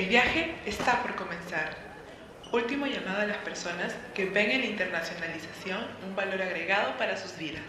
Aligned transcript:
El 0.00 0.08
viaje 0.08 0.54
está 0.64 1.02
por 1.02 1.14
comenzar. 1.14 1.76
Último 2.54 2.86
llamado 2.86 3.20
a 3.20 3.26
las 3.26 3.36
personas 3.36 3.94
que 4.14 4.24
ven 4.24 4.50
en 4.50 4.62
la 4.62 4.66
internacionalización 4.68 5.78
un 6.08 6.16
valor 6.16 6.40
agregado 6.40 6.96
para 6.96 7.18
sus 7.18 7.36
vidas. 7.36 7.60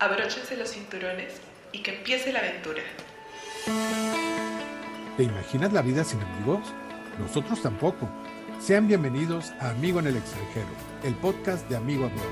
Abróchense 0.00 0.56
los 0.56 0.70
cinturones 0.70 1.40
y 1.70 1.84
que 1.84 1.98
empiece 1.98 2.32
la 2.32 2.40
aventura. 2.40 2.82
¿Te 5.16 5.22
imaginas 5.22 5.72
la 5.72 5.82
vida 5.82 6.02
sin 6.02 6.20
amigos? 6.20 6.74
Nosotros 7.20 7.62
tampoco. 7.62 8.10
Sean 8.58 8.88
bienvenidos 8.88 9.52
a 9.60 9.70
Amigo 9.70 10.00
en 10.00 10.08
el 10.08 10.16
extranjero, 10.16 10.66
el 11.04 11.14
podcast 11.14 11.68
de 11.68 11.76
Amigo 11.76 12.06
Abroad. 12.06 12.26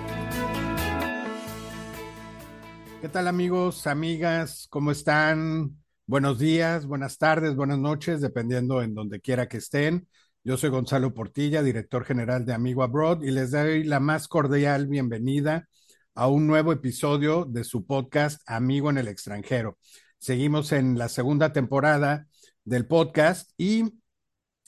¿Qué 3.01 3.09
tal 3.09 3.29
amigos, 3.29 3.87
amigas? 3.87 4.67
¿Cómo 4.69 4.91
están? 4.91 5.80
Buenos 6.11 6.41
días, 6.41 6.87
buenas 6.87 7.19
tardes, 7.19 7.55
buenas 7.55 7.79
noches, 7.79 8.21
dependiendo 8.21 8.83
en 8.83 8.95
donde 8.95 9.21
quiera 9.21 9.47
que 9.47 9.59
estén. 9.59 10.09
Yo 10.43 10.57
soy 10.57 10.69
Gonzalo 10.69 11.15
Portilla, 11.15 11.63
director 11.63 12.05
general 12.05 12.45
de 12.45 12.53
Amigo 12.53 12.83
Abroad, 12.83 13.23
y 13.23 13.31
les 13.31 13.53
doy 13.53 13.85
la 13.85 14.01
más 14.01 14.27
cordial 14.27 14.89
bienvenida 14.89 15.69
a 16.17 16.27
un 16.27 16.49
nuevo 16.49 16.73
episodio 16.73 17.45
de 17.45 17.63
su 17.63 17.87
podcast 17.87 18.43
Amigo 18.47 18.91
en 18.91 18.99
el 18.99 19.07
extranjero. 19.07 19.79
Seguimos 20.19 20.73
en 20.73 20.99
la 20.99 21.09
segunda 21.09 21.53
temporada 21.53 22.27
del 22.65 22.89
podcast 22.89 23.53
y 23.57 23.85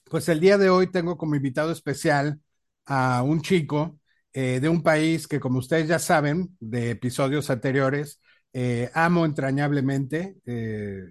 pues 0.04 0.28
el 0.28 0.38
día 0.38 0.58
de 0.58 0.70
hoy 0.70 0.92
tengo 0.92 1.18
como 1.18 1.34
invitado 1.34 1.72
especial 1.72 2.40
a 2.86 3.24
un 3.24 3.42
chico 3.42 3.98
eh, 4.32 4.60
de 4.60 4.68
un 4.68 4.84
país 4.84 5.26
que, 5.26 5.40
como 5.40 5.58
ustedes 5.58 5.88
ya 5.88 5.98
saben, 5.98 6.56
de 6.60 6.90
episodios 6.90 7.50
anteriores, 7.50 8.20
eh, 8.52 8.92
amo 8.94 9.24
entrañablemente. 9.24 10.36
Eh, 10.46 11.10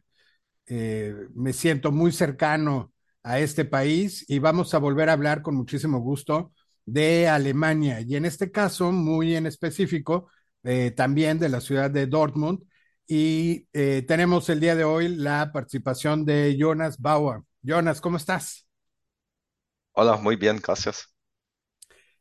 me 1.35 1.53
siento 1.53 1.91
muy 1.91 2.11
cercano 2.11 2.93
a 3.23 3.39
este 3.39 3.65
país 3.65 4.25
y 4.27 4.39
vamos 4.39 4.73
a 4.73 4.79
volver 4.79 5.09
a 5.09 5.13
hablar 5.13 5.41
con 5.41 5.55
muchísimo 5.55 5.99
gusto 5.99 6.53
de 6.85 7.27
Alemania 7.27 8.01
y 8.01 8.15
en 8.15 8.25
este 8.25 8.51
caso, 8.51 8.91
muy 8.91 9.35
en 9.35 9.45
específico, 9.45 10.29
también 10.95 11.39
de 11.39 11.49
la 11.49 11.61
ciudad 11.61 11.91
de 11.91 12.07
Dortmund. 12.07 12.63
Y 13.07 13.65
tenemos 14.07 14.49
el 14.49 14.59
día 14.59 14.75
de 14.75 14.83
hoy 14.83 15.09
la 15.09 15.51
participación 15.51 16.23
de 16.25 16.55
Jonas 16.57 16.97
Bauer. 16.99 17.41
Jonas, 17.61 17.99
¿cómo 17.99 18.17
estás? 18.17 18.65
Hola, 19.91 20.15
muy 20.15 20.35
bien, 20.37 20.59
gracias. 20.63 21.13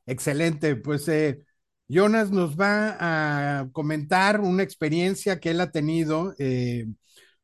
Excelente, 0.06 0.74
pues 0.74 1.06
eh, 1.08 1.44
Jonas 1.86 2.30
nos 2.30 2.58
va 2.58 2.96
a 2.98 3.68
comentar 3.70 4.40
una 4.40 4.64
experiencia 4.64 5.38
que 5.38 5.50
él 5.50 5.60
ha 5.60 5.70
tenido 5.70 6.34
eh, 6.38 6.86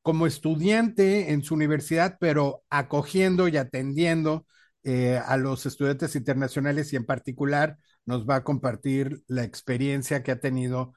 como 0.07 0.29
estudiante 0.29 1.33
en 1.33 1.43
su 1.43 1.55
universidad, 1.55 2.17
pero 2.21 2.63
acogiendo 2.71 3.49
y 3.49 3.57
atendiendo 3.57 4.47
eh, 4.85 5.19
a 5.19 5.37
los 5.37 5.67
estudiantes 5.67 6.15
internacionales 6.15 6.93
y 6.93 6.97
en 6.97 7.05
particular 7.05 7.77
nos 8.05 8.25
va 8.25 8.37
a 8.37 8.45
compartir 8.45 9.25
la 9.27 9.43
experiencia 9.43 10.23
que 10.23 10.31
ha 10.31 10.39
tenido, 10.39 10.95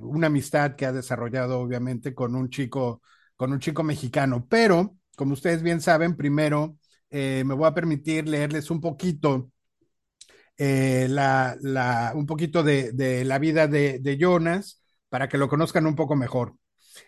una 0.00 0.28
amistad 0.28 0.76
que 0.76 0.86
ha 0.86 0.92
desarrollado 0.92 1.60
obviamente 1.60 2.14
con 2.14 2.34
un 2.34 2.48
chico, 2.48 3.02
con 3.36 3.52
un 3.52 3.60
chico 3.60 3.82
mexicano. 3.84 4.46
Pero, 4.48 4.96
como 5.14 5.34
ustedes 5.34 5.62
bien 5.62 5.82
saben, 5.82 6.16
primero 6.16 6.78
eh, 7.10 7.42
me 7.46 7.54
voy 7.54 7.66
a 7.66 7.74
permitir 7.74 8.26
leerles 8.26 8.70
un 8.70 8.80
poquito, 8.80 9.50
eh, 10.56 11.06
la, 11.10 12.12
un 12.14 12.24
poquito 12.26 12.62
de, 12.62 13.24
la 13.24 13.38
vida 13.38 13.66
de, 13.68 14.16
Jonas 14.18 14.82
para 15.10 15.28
que 15.28 15.38
lo 15.38 15.48
conozcan 15.48 15.86
un 15.86 15.96
poco 15.96 16.16
mejor. 16.16 16.54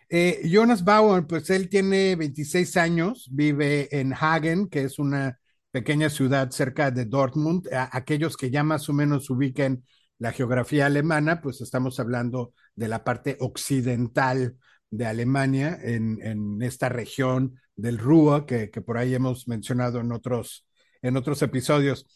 Eh, 0.09 0.41
Jonas 0.45 0.85
Bauer, 0.85 1.27
pues 1.27 1.51
él 1.51 1.69
tiene 1.69 2.17
26 2.17 2.77
años, 2.77 3.29
vive 3.31 3.89
en 3.93 4.13
Hagen, 4.13 4.69
que 4.69 4.83
es 4.83 4.99
una 4.99 5.39
pequeña 5.71 6.11
ciudad 6.11 6.51
cerca 6.51 6.91
de 6.91 7.05
Dortmund. 7.05 7.69
aquellos 7.93 8.37
que 8.37 8.51
ya 8.51 8.65
más 8.65 8.89
o 8.89 8.93
menos 8.93 9.31
ubiquen 9.31 9.85
la 10.19 10.33
geografía 10.33 10.87
alemana, 10.87 11.41
pues 11.41 11.61
estamos 11.61 11.99
hablando 12.01 12.53
de 12.75 12.89
la 12.89 13.05
parte 13.05 13.37
occidental 13.41 14.57
de 14.91 15.07
Alemania, 15.07 15.79
en, 15.83 16.61
esta 16.63 16.89
región 16.89 17.59
del 17.77 17.99
Rúa, 17.99 18.47
que, 18.47 18.69
por 18.69 18.99
ahí 18.99 19.15
hemos 19.15 19.49
mencionado 19.49 20.01
en 20.01 20.13
otros, 20.13 20.67
en 21.03 21.17
otros 21.17 21.41
episodios. 21.43 22.07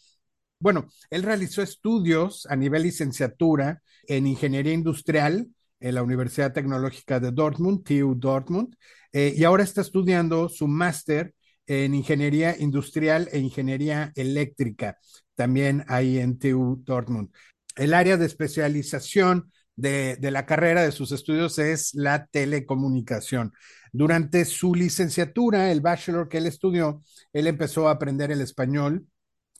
Bueno, 0.59 0.87
él 1.09 1.23
realizó 1.23 1.61
estudios 1.61 2.45
a 2.47 2.55
nivel 2.55 2.83
licenciatura 2.83 3.81
en 4.07 4.27
ingeniería 4.27 4.73
industrial 4.73 5.49
en 5.79 5.95
la 5.95 6.03
Universidad 6.03 6.53
Tecnológica 6.53 7.19
de 7.19 7.31
Dortmund, 7.31 7.83
TU 7.83 8.15
Dortmund, 8.15 8.75
eh, 9.13 9.33
y 9.35 9.43
ahora 9.43 9.63
está 9.63 9.81
estudiando 9.81 10.49
su 10.49 10.67
máster 10.67 11.33
en 11.67 11.95
ingeniería 11.95 12.55
industrial 12.57 13.29
e 13.31 13.39
ingeniería 13.39 14.11
eléctrica, 14.15 14.97
también 15.35 15.83
ahí 15.87 16.19
en 16.19 16.37
TU 16.37 16.81
Dortmund. 16.83 17.29
El 17.75 17.93
área 17.93 18.17
de 18.17 18.25
especialización 18.25 19.51
de, 19.75 20.17
de, 20.17 20.31
la 20.31 20.45
carrera 20.45 20.83
de 20.83 20.91
sus 20.91 21.11
estudios 21.11 21.59
es 21.59 21.93
la 21.93 22.27
telecomunicación. 22.27 23.51
Durante 23.91 24.45
su 24.45 24.75
licenciatura, 24.75 25.71
el 25.71 25.81
bachelor 25.81 26.29
que 26.29 26.37
él 26.37 26.47
estudió, 26.47 27.03
él 27.33 27.47
empezó 27.47 27.87
a 27.87 27.91
aprender 27.91 28.31
el 28.31 28.41
español 28.41 29.05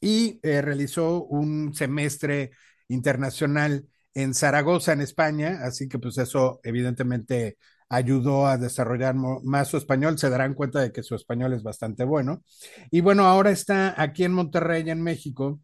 y 0.01 0.39
eh, 0.43 0.61
realizó 0.61 1.23
un 1.23 1.73
semestre 1.73 2.51
internacional 2.87 3.85
en 4.15 4.33
Zaragoza, 4.33 4.93
en 4.93 5.01
España, 5.01 5.59
así 5.63 5.87
que 5.87 5.99
pues 5.99 6.17
eso 6.17 6.59
evidentemente 6.63 7.57
ayudó 7.89 8.47
a 8.47 8.57
desarrollar 8.57 9.15
más 9.15 9.67
su 9.67 9.77
español, 9.77 10.17
se 10.17 10.29
darán 10.29 10.55
cuenta 10.55 10.81
de 10.81 10.91
que 10.91 11.03
su 11.03 11.15
español 11.15 11.53
es 11.53 11.63
bastante 11.63 12.03
bueno. 12.03 12.43
Y 12.91 13.01
bueno, 13.01 13.25
ahora 13.25 13.51
está 13.51 14.01
aquí 14.01 14.23
en 14.23 14.33
Monterrey, 14.33 14.89
en 14.89 15.03
México, 15.03 15.59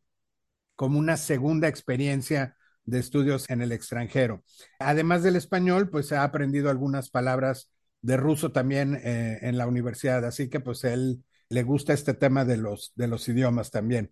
como 0.75 0.99
una 0.99 1.17
segunda 1.17 1.67
experiencia 1.67 2.55
de 2.85 2.99
estudios 2.99 3.49
en 3.49 3.61
el 3.61 3.71
extranjero. 3.71 4.43
Además 4.79 5.23
del 5.23 5.35
español, 5.35 5.89
pues 5.89 6.11
ha 6.11 6.23
aprendido 6.23 6.69
algunas 6.69 7.09
palabras 7.09 7.71
de 8.01 8.17
ruso 8.17 8.51
también 8.51 8.95
eh, 9.03 9.39
en 9.41 9.57
la 9.57 9.67
universidad, 9.67 10.25
así 10.25 10.49
que 10.49 10.59
pues 10.59 10.83
él 10.83 11.23
le 11.51 11.63
gusta 11.63 11.93
este 11.93 12.13
tema 12.13 12.45
de 12.45 12.55
los, 12.55 12.93
de 12.95 13.07
los 13.07 13.27
idiomas 13.27 13.71
también. 13.71 14.11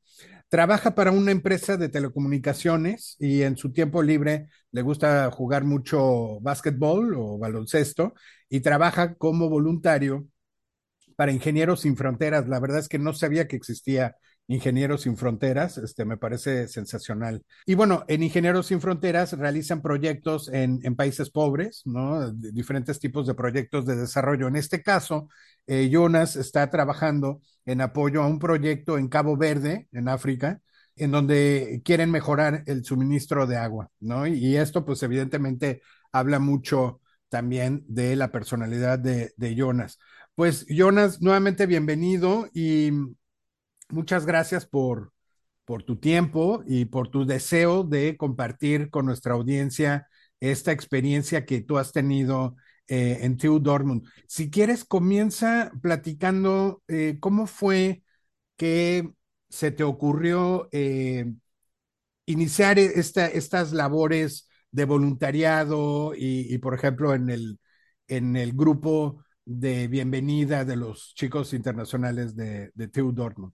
Trabaja 0.50 0.94
para 0.94 1.12
una 1.12 1.32
empresa 1.32 1.78
de 1.78 1.88
telecomunicaciones 1.88 3.16
y 3.18 3.44
en 3.44 3.56
su 3.56 3.72
tiempo 3.72 4.04
libre 4.04 4.50
le 4.72 4.82
gusta 4.82 5.32
jugar 5.32 5.64
mucho 5.64 6.40
básquetbol 6.42 7.16
o 7.16 7.40
baloncesto 7.40 8.14
y 8.50 8.60
trabaja 8.60 9.16
como 9.16 9.50
voluntario 9.50 10.28
para 11.16 11.32
Ingenieros 11.32 11.82
Sin 11.82 11.96
Fronteras. 11.96 12.48
La 12.50 12.60
verdad 12.60 12.80
es 12.80 12.90
que 12.90 13.00
no 13.00 13.14
sabía 13.14 13.48
que 13.48 13.56
existía 13.56 14.18
Ingenieros 14.50 15.04
Sin 15.04 15.16
Fronteras, 15.16 15.78
este, 15.78 16.06
me 16.06 16.18
parece 16.18 16.68
sensacional. 16.68 17.44
Y 17.68 17.76
bueno, 17.76 18.04
en 18.08 18.24
Ingenieros 18.24 18.66
Sin 18.66 18.82
Fronteras 18.82 19.34
realizan 19.34 19.84
proyectos 19.84 20.50
en, 20.52 20.82
países 20.96 21.30
pobres, 21.30 21.84
¿no? 21.86 22.32
diferentes 22.32 23.00
tipos 23.00 23.28
de 23.28 23.36
proyectos 23.36 23.86
de 23.86 23.96
desarrollo. 23.96 24.48
En 24.48 24.56
este 24.56 24.82
caso, 24.82 25.30
eh, 25.68 25.90
Jonas 25.92 26.36
está 26.36 26.68
trabajando 26.72 27.42
en 27.68 27.80
apoyo 27.80 28.24
a 28.24 28.28
un 28.28 28.40
proyecto 28.40 28.98
en 28.98 29.08
Cabo 29.08 29.38
Verde, 29.38 29.88
en 29.92 30.10
África, 30.10 30.62
en 30.96 31.12
donde 31.12 31.84
quieren 31.86 32.10
mejorar 32.10 32.64
el 32.66 32.84
suministro 32.84 33.46
de 33.46 33.58
agua, 33.58 33.92
¿no? 34.00 34.26
Y, 34.26 34.34
y 34.34 34.58
esto, 34.58 34.84
pues 34.84 35.04
evidentemente, 35.04 35.84
habla 36.12 36.40
mucho 36.40 37.02
también 37.30 37.86
de 37.88 38.16
la 38.16 38.32
personalidad 38.32 38.98
de, 38.98 39.32
de 39.38 39.54
Jonas. 39.54 40.00
Pues 40.34 40.66
Jonas, 40.68 41.22
nuevamente 41.22 41.68
bienvenido 41.68 42.50
y 42.52 42.92
muchas 43.90 44.26
gracias 44.26 44.66
por, 44.66 45.14
por 45.66 45.84
tu 45.84 45.98
tiempo 45.98 46.64
y 46.68 46.86
por 46.86 47.10
tu 47.10 47.26
deseo 47.26 47.84
de 47.84 48.18
compartir 48.18 48.90
con 48.90 49.06
nuestra 49.06 49.34
audiencia 49.34 50.08
esta 50.40 50.72
experiencia 50.72 51.46
que 51.46 51.62
tú 51.62 51.78
has 51.78 51.92
tenido 51.92 52.56
eh, 52.88 53.20
en 53.22 53.38
TU 53.38 53.60
Dortmund. 53.60 54.08
Si 54.28 54.50
quieres, 54.50 54.86
comienza 54.86 55.72
platicando 55.82 56.82
eh, 56.88 57.18
cómo 57.20 57.48
fue 57.48 58.04
que 58.58 59.12
se 59.50 59.72
te 59.72 59.84
ocurrió 59.84 60.70
eh, 60.72 61.26
iniciar 62.26 62.80
esta, 62.80 63.28
estas 63.28 63.74
labores 63.74 64.48
de 64.72 64.86
voluntariado 64.86 66.14
y, 66.16 66.54
y, 66.54 66.58
por 66.60 66.74
ejemplo, 66.76 67.14
en 67.14 67.30
el, 67.30 67.60
en 68.08 68.36
el 68.36 68.54
grupo 68.54 69.24
de 69.46 69.88
bienvenida 69.88 70.64
de 70.66 70.76
los 70.76 71.14
chicos 71.16 71.54
internacionales 71.54 72.36
de, 72.36 72.72
de 72.76 72.88
TU 72.88 73.12
Dortmund. 73.12 73.54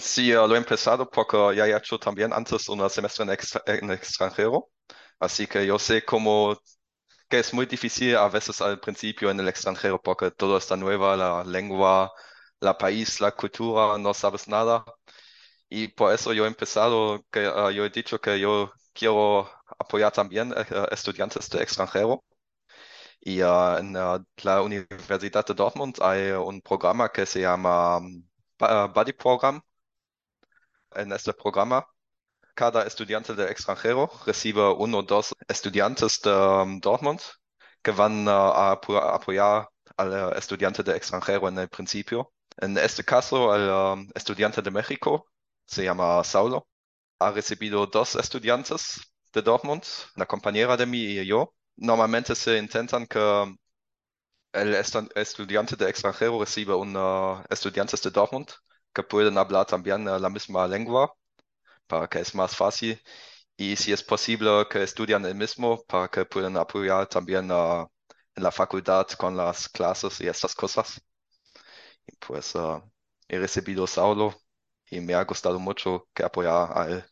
Sí, 0.00 0.32
lo 0.32 0.54
he 0.54 0.58
empezado 0.58 1.08
porque 1.08 1.36
ya 1.56 1.66
he 1.66 1.76
hecho 1.76 1.98
también 1.98 2.32
antes 2.32 2.68
un 2.68 2.88
semestre 2.90 3.24
en, 3.24 3.30
extra- 3.30 3.62
extranjero, 3.94 4.70
así 5.20 5.46
que 5.46 5.66
yo 5.66 5.78
sé 5.78 6.04
cómo 6.04 6.56
que 7.28 7.40
es 7.40 7.54
muy 7.54 7.66
difícil 7.66 8.16
a 8.16 8.28
veces 8.28 8.60
al 8.62 8.80
principio 8.80 9.30
en 9.30 9.40
el 9.40 9.48
extranjero 9.48 10.00
porque 10.02 10.30
todo 10.32 10.58
está 10.58 10.76
nueva, 10.76 11.16
la 11.16 11.44
lengua, 11.44 12.12
la 12.60 12.78
país, 12.78 13.20
la 13.20 13.32
cultura, 13.32 13.98
no 13.98 14.14
sabes 14.14 14.48
nada. 14.48 14.84
Y 15.68 15.88
por 15.88 16.14
eso 16.14 16.32
yo 16.34 16.44
he 16.46 16.48
empezado, 16.48 17.24
que 17.32 17.48
uh, 17.48 17.70
yo 17.70 17.84
he 17.86 17.90
dicho 17.90 18.20
que 18.20 18.40
yo 18.40 18.72
quiero 18.94 19.50
apoyar 19.78 20.12
también 20.12 20.52
uh, 20.52 20.86
estudiantes 20.92 21.48
de 21.50 21.62
extranjero. 21.62 22.24
Y 23.20 23.40
en 23.40 23.92
la 24.42 24.62
Universidad 24.62 25.44
de 25.46 25.54
Dortmund 25.54 25.96
hay 26.02 26.30
un 26.32 26.60
programa 26.60 27.10
que 27.10 27.26
se 27.26 27.40
llama 27.40 27.98
um, 27.98 28.22
Buddy 28.94 29.12
Program. 29.12 29.60
En 30.96 31.12
este 31.12 31.32
programa, 31.34 31.86
cada 32.54 32.84
estudiante 32.86 33.34
de 33.34 33.50
extranjero 33.50 34.10
recibe 34.26 34.62
uno 34.72 34.98
o 34.98 35.02
dos 35.02 35.34
estudiantes 35.48 36.20
de 36.22 36.30
Dortmund 36.80 37.20
que 37.82 37.92
van 37.92 38.26
uh, 38.26 38.30
a 38.30 38.72
apoyar 39.14 39.68
al 39.96 40.36
estudiante 40.36 40.82
de 40.82 40.96
extranjero 40.96 41.48
en 41.48 41.58
el 41.58 41.68
principio. 41.68 42.32
En 42.58 42.78
este 42.78 43.04
caso, 43.04 43.54
el 43.54 44.08
estudiante 44.14 44.62
de 44.62 44.70
México 44.70 45.26
se 45.66 45.84
llama 45.84 46.24
Saulo. 46.24 46.66
Ha 47.18 47.30
recibido 47.30 47.86
dos 47.86 48.16
estudiantes 48.16 49.00
de 49.32 49.42
Dortmund, 49.42 49.84
una 50.16 50.26
compañera 50.26 50.76
de 50.76 50.86
mí 50.86 50.98
y 50.98 51.26
yo. 51.26 51.54
Normalmente 51.76 52.34
se 52.34 52.58
intentan 52.58 53.06
que 53.06 53.20
el 54.52 54.74
estudiante 55.14 55.76
de 55.76 55.90
extranjero 55.90 56.40
reciba 56.40 56.76
unos 56.76 57.44
estudiantes 57.50 58.00
de 58.02 58.10
Dortmund 58.10 58.48
que 58.96 59.02
pueden 59.02 59.36
hablar 59.36 59.66
también 59.66 60.06
la 60.06 60.30
misma 60.30 60.66
lengua 60.66 61.14
para 61.86 62.08
que 62.08 62.20
es 62.20 62.34
más 62.34 62.56
fácil 62.56 62.98
y 63.56 63.76
si 63.76 63.92
es 63.92 64.02
posible 64.02 64.66
que 64.70 64.82
estudian 64.82 65.24
el 65.26 65.34
mismo 65.34 65.84
para 65.86 66.08
que 66.08 66.24
puedan 66.24 66.56
apoyar 66.56 67.06
también 67.06 67.50
uh, 67.50 67.86
en 68.34 68.42
la 68.42 68.50
facultad 68.50 69.06
con 69.18 69.36
las 69.36 69.68
clases 69.68 70.18
y 70.22 70.28
estas 70.28 70.54
cosas. 70.54 71.02
Y 72.06 72.16
pues 72.16 72.54
uh, 72.54 72.82
he 73.28 73.38
recibido 73.38 73.86
Saulo 73.86 74.34
y 74.90 75.00
me 75.00 75.12
ha 75.12 75.24
gustado 75.24 75.58
mucho 75.58 76.08
que 76.14 76.24
apoyar 76.24 76.70
a 76.72 76.88
él. 76.88 77.04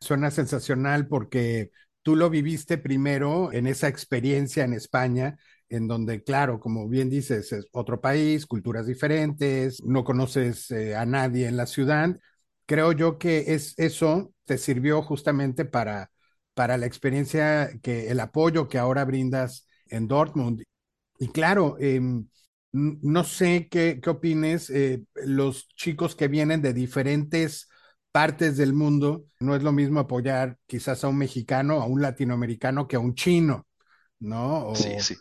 Suena 0.00 0.30
sensacional 0.30 1.08
porque 1.08 1.70
tú 2.02 2.14
lo 2.14 2.28
viviste 2.28 2.76
primero 2.76 3.52
en 3.52 3.66
esa 3.66 3.88
experiencia 3.88 4.64
en 4.64 4.74
España, 4.74 5.38
en 5.68 5.88
donde, 5.88 6.22
claro, 6.22 6.60
como 6.60 6.88
bien 6.88 7.10
dices, 7.10 7.52
es 7.52 7.66
otro 7.72 8.00
país, 8.00 8.46
culturas 8.46 8.86
diferentes, 8.86 9.82
no 9.84 10.04
conoces 10.04 10.70
eh, 10.70 10.94
a 10.96 11.06
nadie 11.06 11.48
en 11.48 11.56
la 11.56 11.66
ciudad. 11.66 12.18
Creo 12.66 12.92
yo 12.92 13.18
que 13.18 13.54
es 13.54 13.74
eso 13.78 14.32
te 14.44 14.58
sirvió 14.58 15.02
justamente 15.02 15.64
para, 15.64 16.10
para 16.54 16.76
la 16.78 16.86
experiencia 16.86 17.70
que 17.82 18.10
el 18.10 18.20
apoyo 18.20 18.68
que 18.68 18.78
ahora 18.78 19.04
brindas 19.04 19.66
en 19.88 20.08
Dortmund. 20.08 20.62
Y 21.18 21.28
claro, 21.28 21.76
eh, 21.80 22.00
no 22.72 23.24
sé 23.24 23.68
qué, 23.70 24.00
qué 24.02 24.10
opines, 24.10 24.70
eh, 24.70 25.04
los 25.14 25.68
chicos 25.68 26.14
que 26.14 26.28
vienen 26.28 26.62
de 26.62 26.74
diferentes 26.74 27.68
partes 28.12 28.56
del 28.56 28.72
mundo, 28.72 29.24
no 29.40 29.54
es 29.56 29.62
lo 29.62 29.72
mismo 29.72 30.00
apoyar 30.00 30.58
quizás 30.66 31.04
a 31.04 31.08
un 31.08 31.18
mexicano, 31.18 31.80
a 31.80 31.86
un 31.86 32.02
latinoamericano 32.02 32.86
que 32.88 32.96
a 32.96 33.00
un 33.00 33.14
chino, 33.14 33.66
¿no? 34.20 34.68
O, 34.68 34.74
sí, 34.74 35.00
sí. 35.00 35.16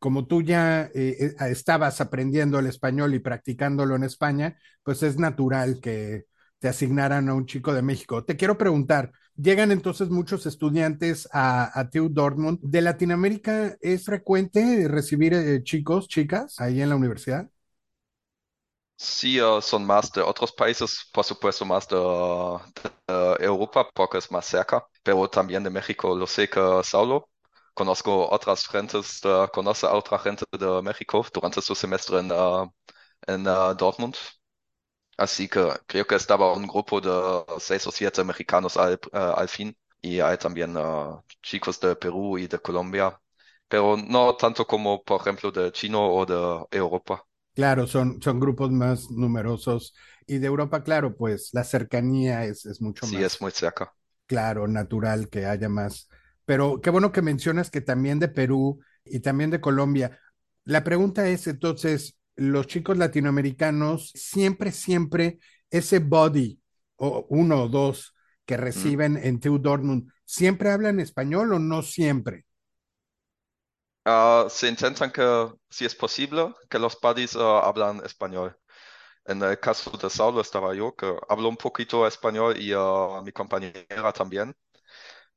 Como 0.00 0.26
tú 0.26 0.42
ya 0.42 0.90
eh, 0.94 1.34
estabas 1.50 2.00
aprendiendo 2.02 2.58
el 2.60 2.66
español 2.66 3.14
y 3.14 3.20
practicándolo 3.20 3.96
en 3.96 4.04
España, 4.04 4.58
pues 4.84 5.04
es 5.04 5.18
natural 5.18 5.80
que 5.82 6.26
te 6.60 6.68
asignaran 6.68 7.28
a 7.30 7.34
un 7.34 7.46
chico 7.46 7.74
de 7.74 7.82
México. 7.82 8.24
Te 8.24 8.36
quiero 8.36 8.58
preguntar, 8.58 9.12
llegan 9.36 9.72
entonces 9.72 10.10
muchos 10.10 10.46
estudiantes 10.46 11.28
a, 11.32 11.78
a 11.78 11.90
TU 11.90 12.08
Dortmund. 12.10 12.60
¿De 12.62 12.82
Latinoamérica 12.82 13.76
es 13.80 14.04
frecuente 14.06 14.88
recibir 14.88 15.34
eh, 15.34 15.62
chicos, 15.64 16.08
chicas 16.08 16.60
ahí 16.60 16.82
en 16.82 16.90
la 16.90 16.96
universidad? 16.96 17.50
Sí, 18.96 19.38
son 19.62 19.86
más 19.86 20.12
de 20.12 20.20
otros 20.22 20.52
países, 20.52 21.08
por 21.12 21.24
supuesto 21.24 21.64
más 21.64 21.88
de, 21.88 21.96
de, 21.96 23.36
Europa 23.44 23.88
porque 23.94 24.18
es 24.18 24.30
más 24.30 24.46
cerca, 24.46 24.86
pero 25.02 25.28
también 25.28 25.62
de 25.64 25.70
México. 25.70 26.14
Lo 26.16 26.26
sé 26.26 26.48
que 26.50 26.60
Saulo, 26.84 27.29
conozco 27.80 28.28
otras 28.30 28.66
gentes, 28.68 29.20
de, 29.22 29.48
conoce 29.52 29.86
a 29.86 29.94
otra 29.94 30.18
gente 30.18 30.44
de 30.52 30.82
México 30.82 31.24
durante 31.32 31.62
su 31.62 31.74
semestre 31.74 32.18
en, 32.20 32.30
uh, 32.32 32.70
en 33.26 33.46
uh, 33.46 33.74
Dortmund. 33.74 34.16
Así 35.16 35.48
que 35.48 35.60
creo 35.86 36.06
que 36.06 36.14
estaba 36.16 36.52
un 36.52 36.66
grupo 36.66 37.00
de 37.00 37.10
seis 37.58 37.86
o 37.86 37.90
siete 37.90 38.24
mexicanos 38.24 38.76
al, 38.76 38.98
uh, 39.12 39.18
al 39.36 39.48
fin 39.48 39.76
y 40.02 40.20
hay 40.20 40.36
también 40.38 40.74
chicos 41.42 41.78
de 41.80 41.94
Perú 41.96 42.38
y 42.38 42.46
de 42.48 42.58
Colombia, 42.58 43.18
pero 43.68 43.96
no 43.96 44.34
tanto 44.36 44.66
como, 44.66 45.02
por 45.02 45.20
ejemplo, 45.20 45.50
de 45.50 45.72
China 45.72 45.98
o 46.00 46.24
de 46.26 46.78
Europa. 46.78 47.24
Claro, 47.54 47.86
son, 47.86 48.20
son 48.22 48.40
grupos 48.40 48.70
más 48.70 49.10
numerosos 49.10 49.94
y 50.26 50.38
de 50.38 50.46
Europa, 50.46 50.82
claro, 50.82 51.16
pues 51.16 51.50
la 51.52 51.64
cercanía 51.64 52.44
es, 52.44 52.64
es 52.64 52.80
mucho 52.80 53.06
sí, 53.06 53.12
más. 53.14 53.20
Sí, 53.20 53.26
es 53.26 53.40
muy 53.42 53.50
cerca. 53.52 53.92
Claro, 54.26 54.68
natural 54.68 55.28
que 55.28 55.44
haya 55.46 55.68
más. 55.68 56.08
Pero 56.50 56.80
qué 56.80 56.90
bueno 56.90 57.12
que 57.12 57.22
mencionas 57.22 57.70
que 57.70 57.80
también 57.80 58.18
de 58.18 58.26
Perú 58.26 58.80
y 59.04 59.20
también 59.20 59.50
de 59.50 59.60
Colombia. 59.60 60.18
La 60.64 60.82
pregunta 60.82 61.28
es 61.28 61.46
entonces, 61.46 62.18
los 62.34 62.66
chicos 62.66 62.98
latinoamericanos 62.98 64.10
siempre, 64.16 64.72
siempre 64.72 65.38
ese 65.70 66.00
body, 66.00 66.60
o 66.96 67.24
uno 67.28 67.62
o 67.62 67.68
dos 67.68 68.16
que 68.44 68.56
reciben 68.56 69.12
mm. 69.12 69.20
en 69.22 69.38
TU 69.38 69.60
Dortmund, 69.60 70.12
¿siempre 70.24 70.72
hablan 70.72 70.98
español 70.98 71.52
o 71.52 71.60
no 71.60 71.82
siempre? 71.82 72.46
Uh, 74.04 74.50
se 74.50 74.66
intentan 74.66 75.12
que, 75.12 75.52
si 75.68 75.84
es 75.84 75.94
posible, 75.94 76.52
que 76.68 76.80
los 76.80 76.98
buddies 77.00 77.36
uh, 77.36 77.62
hablan 77.62 78.04
español. 78.04 78.58
En 79.24 79.40
el 79.40 79.60
caso 79.60 79.92
de 79.92 80.10
Saulo 80.10 80.40
estaba 80.40 80.74
yo, 80.74 80.96
que 80.96 81.14
hablo 81.28 81.48
un 81.48 81.56
poquito 81.56 82.08
español 82.08 82.60
y 82.60 82.74
uh, 82.74 83.22
mi 83.22 83.30
compañera 83.30 84.12
también. 84.12 84.52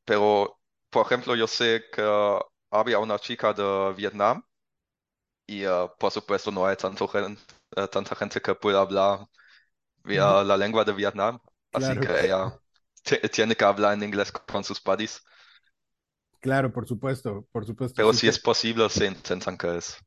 Pero, 0.04 0.60
por 0.94 1.06
ejemplo, 1.06 1.36
yo 1.36 1.48
sé 1.48 1.86
que 1.92 2.02
había 2.72 3.00
una 3.00 3.20
chica 3.20 3.54
de 3.54 3.94
Vietnam 3.98 4.44
y 5.48 5.66
uh, 5.66 5.90
por 6.00 6.12
supuesto 6.12 6.52
no 6.52 6.66
hay 6.66 6.76
tanto 6.78 7.06
uh, 7.06 7.88
tanta 7.88 8.16
gente 8.16 8.42
que 8.42 8.56
pueda 8.56 8.82
hablar 8.82 9.28
la 10.06 10.58
lengua 10.58 10.86
de 10.86 10.94
Vietnam, 10.94 11.40
Claro. 11.72 11.98
así 11.98 12.00
que 12.00 12.26
ella 12.26 12.60
tiene 13.34 13.56
que 13.56 13.66
hablar 13.66 13.94
en 13.96 14.04
inglés 14.04 14.32
con 14.32 14.64
sus 14.64 14.82
buddies, 14.84 15.24
Claro, 16.42 16.72
por 16.74 16.88
supuesto, 16.88 17.48
por 17.52 17.66
supuesto. 17.66 18.04
pero 18.04 18.14
sí, 18.14 18.20
si 18.20 18.28
te- 18.28 18.28
es 18.28 18.38
posible 18.38 18.88
se 18.88 19.08
intentan 19.08 19.58
que 19.58 19.78
es 19.78 19.98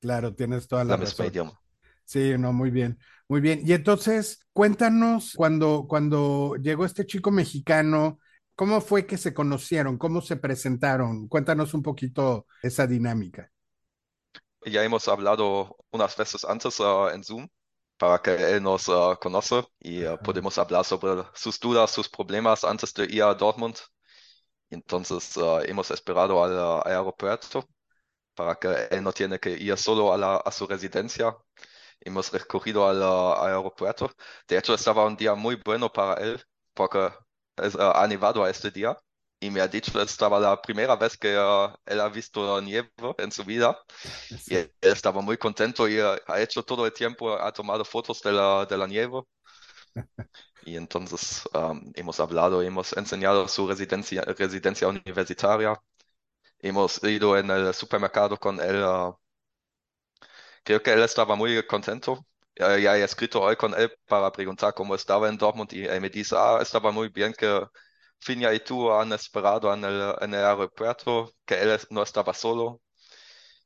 Claro, 0.00 0.34
tienes 0.34 0.66
toda 0.66 0.84
la 0.84 0.96
la 0.96 0.96
misma 0.96 1.26
razón. 1.26 1.30
idioma. 1.30 1.60
Sí, 2.04 2.34
no, 2.38 2.52
muy 2.52 2.70
bien, 2.70 2.98
muy 3.28 3.40
bien. 3.42 3.62
Y 3.64 3.72
entonces, 3.74 4.46
cuéntanos 4.52 5.34
cuando, 5.34 5.86
cuando 5.88 6.56
llegó 6.56 6.84
este 6.86 7.06
chico 7.06 7.30
mexicano, 7.32 8.20
¿cómo 8.54 8.80
fue 8.80 9.06
que 9.06 9.18
se 9.18 9.32
conocieron? 9.34 9.98
¿Cómo 9.98 10.20
se 10.20 10.36
presentaron? 10.36 11.28
Cuéntanos 11.28 11.74
un 11.74 11.82
poquito 11.82 12.46
esa 12.62 12.86
dinámica. 12.86 13.50
Ya 14.64 14.84
hemos 14.84 15.08
hablado 15.08 15.76
unas 15.90 16.16
veces 16.16 16.44
antes 16.44 16.78
uh, 16.80 17.08
en 17.12 17.24
Zoom 17.24 17.48
para 17.96 18.20
que 18.20 18.34
él 18.34 18.62
nos 18.62 18.88
uh, 18.88 19.16
conoce 19.20 19.64
y 19.80 20.04
uh, 20.04 20.18
podemos 20.18 20.56
hablar 20.58 20.84
sobre 20.84 21.24
sus 21.34 21.58
dudas, 21.58 21.90
sus 21.90 22.08
problemas 22.08 22.64
antes 22.64 22.92
de 22.94 23.04
ir 23.04 23.22
a 23.22 23.34
Dortmund. 23.34 23.76
Entonces 24.70 25.36
uh, 25.36 25.60
hemos 25.64 25.90
esperado 25.90 26.42
al 26.42 26.52
uh, 26.52 26.82
aeropuerto 26.86 27.64
para 28.34 28.54
que 28.56 28.88
él 28.90 29.02
no 29.02 29.12
tiene 29.12 29.38
que 29.38 29.50
ir 29.50 29.76
solo 29.76 30.12
a, 30.12 30.16
la, 30.16 30.36
a 30.36 30.50
su 30.50 30.66
residencia. 30.66 31.36
Hemos 32.00 32.32
recurrido 32.32 32.88
al 32.88 33.00
uh, 33.02 33.44
aeropuerto. 33.44 34.10
De 34.48 34.58
hecho, 34.58 34.74
estaba 34.74 35.06
un 35.06 35.16
día 35.16 35.34
muy 35.34 35.60
bueno 35.64 35.92
para 35.92 36.20
él 36.22 36.42
porque 36.74 37.10
ha 37.56 38.06
nevado 38.08 38.44
a 38.44 38.50
este 38.50 38.70
día. 38.70 38.96
Y 39.40 39.50
me 39.50 39.60
ha 39.60 39.68
dicho 39.68 39.92
que 39.92 40.02
estaba 40.02 40.38
la 40.38 40.60
primera 40.62 40.94
vez 40.96 41.16
que 41.18 41.36
uh, 41.36 41.74
él 41.86 42.00
ha 42.00 42.08
visto 42.08 42.60
nieve 42.62 42.90
en 43.18 43.32
su 43.32 43.44
vida. 43.44 43.76
Y 44.46 44.56
él 44.56 44.72
estaba 44.80 45.20
muy 45.22 45.38
contento 45.38 45.88
y 45.88 46.00
uh, 46.00 46.16
ha 46.26 46.40
hecho 46.40 46.62
todo 46.64 46.86
el 46.86 46.92
tiempo, 46.92 47.34
ha 47.40 47.52
tomado 47.52 47.84
fotos 47.84 48.22
de 48.22 48.32
la, 48.32 48.66
de 48.66 48.76
la 48.78 48.86
nieve. 48.86 49.22
Y 50.60 50.76
entonces 50.76 51.42
um, 51.54 51.90
hemos 51.94 52.20
hablado, 52.20 52.62
hemos 52.62 52.92
enseñado 52.96 53.48
su 53.48 53.66
residencia, 53.68 54.22
residencia 54.22 54.88
universitaria. 54.88 55.74
Hemos 56.60 57.02
ido 57.04 57.38
en 57.38 57.50
el 57.50 57.74
supermercado 57.74 58.38
con 58.38 58.60
él. 58.60 58.82
uh, 58.84 59.16
creo 60.64 60.82
que 60.82 60.92
él 60.92 61.02
estaba 61.02 61.36
muy 61.36 61.64
contento. 61.66 62.26
Ya 62.56 62.96
he 62.96 63.02
escrito 63.04 63.40
hoy 63.40 63.56
con 63.56 63.74
él 63.78 63.90
para 64.06 64.30
preguntar 64.30 64.74
cómo 64.74 64.94
estaba 64.94 65.28
en 65.28 65.38
Dortmund 65.38 65.72
y 65.72 65.84
él 65.86 66.00
me 66.00 66.10
dice, 66.10 66.34
ah, 66.38 66.58
estaba 66.60 66.90
muy 66.92 67.08
bien 67.08 67.32
que 67.32 67.64
Finja 68.20 68.52
y 68.54 68.60
tú 68.60 68.92
han 68.92 69.12
esperado 69.12 69.72
en 69.74 69.84
el, 69.84 70.14
en 70.20 70.34
el 70.34 70.44
aeropuerto, 70.44 71.32
que 71.44 71.54
él 71.60 71.78
no 71.90 72.02
estaba 72.02 72.34
solo. 72.34 72.80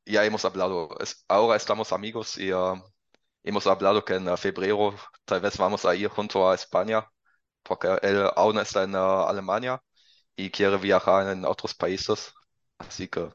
Ya 0.07 0.25
hemos 0.25 0.45
hablado, 0.45 0.91
es- 1.01 1.25
ahora 1.29 1.57
estamos 1.57 1.93
amigos 1.93 2.39
y 2.39 2.53
uh, 2.53 2.75
hemos 3.45 3.67
hablado 3.67 4.05
que 4.05 4.15
en 4.17 4.29
uh, 4.29 4.37
febrero 4.37 4.95
tal 5.25 5.41
vez 5.41 5.57
vamos 5.59 5.85
a 5.87 5.95
ir 5.97 6.09
junto 6.09 6.51
a 6.51 6.55
España, 6.55 7.07
porque 7.63 7.89
él 8.03 8.29
aún 8.37 8.59
está 8.59 8.85
en 8.85 8.95
uh, 8.97 9.27
Alemania 9.29 9.83
y 10.37 10.51
quiere 10.51 10.79
viajar 10.79 11.31
en 11.33 11.45
otros 11.47 11.75
países. 11.75 12.33
Así 12.79 13.09
que 13.09 13.31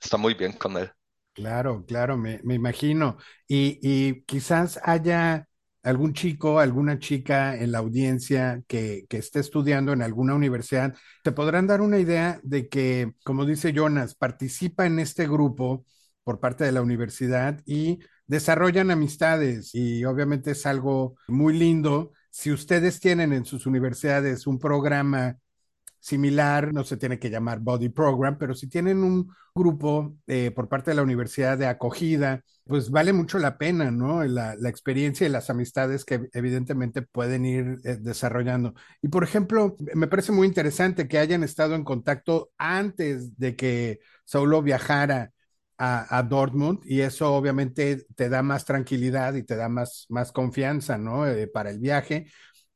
está 0.00 0.16
muy 0.18 0.34
bien 0.34 0.52
con 0.54 0.76
él. 0.78 0.92
Claro, 1.40 1.84
claro, 1.86 2.16
me, 2.16 2.40
imagino. 2.44 3.16
Y, 3.48 3.78
y 3.82 4.22
quizás 4.24 4.78
haya 4.84 5.46
algún 5.82 6.12
chico, 6.12 6.58
alguna 6.60 6.98
chica 6.98 7.56
en 7.56 7.72
la 7.72 7.78
audiencia 7.78 8.62
que, 8.68 9.06
que 9.08 9.16
esté 9.18 9.40
estudiando 9.40 9.92
en 9.92 10.02
alguna 10.02 10.34
universidad, 10.34 10.94
te 11.24 11.32
podrán 11.32 11.66
dar 11.66 11.80
una 11.80 11.98
idea 11.98 12.40
de 12.42 12.68
que, 12.68 13.14
como 13.24 13.46
dice 13.46 13.72
Jonas, 13.72 14.14
participa 14.14 14.86
en 14.86 14.98
este 14.98 15.26
grupo 15.26 15.86
por 16.24 16.40
parte 16.40 16.64
de 16.64 16.72
la 16.72 16.82
universidad 16.82 17.60
y 17.66 18.00
desarrollan 18.26 18.90
amistades 18.90 19.74
y 19.74 20.04
obviamente 20.04 20.52
es 20.52 20.66
algo 20.66 21.16
muy 21.28 21.58
lindo. 21.58 22.12
Si 22.30 22.52
ustedes 22.52 23.00
tienen 23.00 23.32
en 23.32 23.44
sus 23.44 23.66
universidades 23.66 24.46
un 24.46 24.58
programa 24.58 25.38
similar, 26.00 26.72
no 26.72 26.82
se 26.84 26.96
tiene 26.96 27.18
que 27.18 27.30
llamar 27.30 27.60
Body 27.60 27.90
Program, 27.90 28.38
pero 28.38 28.54
si 28.54 28.68
tienen 28.68 29.04
un 29.04 29.32
grupo 29.54 30.16
eh, 30.26 30.50
por 30.50 30.68
parte 30.68 30.90
de 30.90 30.96
la 30.96 31.02
universidad 31.02 31.58
de 31.58 31.66
acogida, 31.66 32.42
pues 32.64 32.90
vale 32.90 33.12
mucho 33.12 33.38
la 33.38 33.58
pena, 33.58 33.90
¿no? 33.90 34.24
La, 34.24 34.54
experiencia 34.68 35.26
y 35.26 35.30
las 35.30 35.50
amistades 35.50 36.04
que 36.04 36.28
evidentemente 36.32 37.02
pueden 37.02 37.44
ir 37.44 37.78
eh, 37.84 37.96
desarrollando. 38.00 38.74
Y 39.02 39.08
por 39.08 39.24
ejemplo, 39.24 39.76
me 39.94 40.06
parece 40.06 40.32
muy 40.32 40.46
interesante 40.46 41.08
que 41.08 41.18
hayan 41.18 41.42
estado 41.42 41.74
en 41.74 41.84
contacto 41.84 42.50
antes 42.58 43.36
de 43.38 43.56
que 43.56 44.00
Saulo 44.24 44.62
viajara 44.62 45.32
a, 45.78 46.18
a, 46.18 46.22
Dortmund 46.22 46.80
y 46.84 47.00
eso 47.00 47.34
obviamente 47.34 48.06
te 48.14 48.28
da 48.28 48.42
más 48.42 48.64
tranquilidad 48.66 49.34
y 49.34 49.42
te 49.42 49.56
da 49.56 49.68
más, 49.68 50.06
más 50.10 50.30
confianza, 50.30 50.98
¿no? 50.98 51.26
Eh, 51.26 51.48
para 51.48 51.70
el 51.70 51.78
viaje 51.78 52.26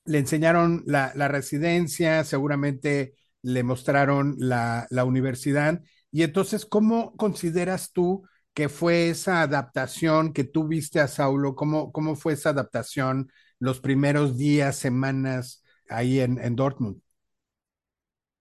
le 0.05 0.19
enseñaron 0.19 0.83
la, 0.87 1.13
residencia, 1.29 2.25
seguramente 2.25 3.15
le 3.43 3.63
mostraron 3.63 4.37
la, 4.39 4.87
universidad. 5.05 5.81
Y 6.11 6.23
entonces, 6.23 6.67
¿cómo 6.67 7.17
consideras 7.17 7.93
tú 7.93 8.27
que 8.53 8.69
fue 8.69 9.09
esa 9.09 9.43
adaptación 9.43 10.33
que 10.33 10.45
tú 10.45 10.69
viste 10.69 11.01
a 11.01 11.09
Saulo? 11.09 11.55
¿Cómo, 11.55 11.91
cómo 11.93 12.17
fue 12.17 12.35
esa 12.35 12.51
adaptación 12.51 13.31
los 13.59 13.81
primeros 13.81 14.37
días, 14.37 14.77
semanas 14.77 15.65
ahí 15.89 16.21
en, 16.21 16.57
Dortmund? 16.57 17.01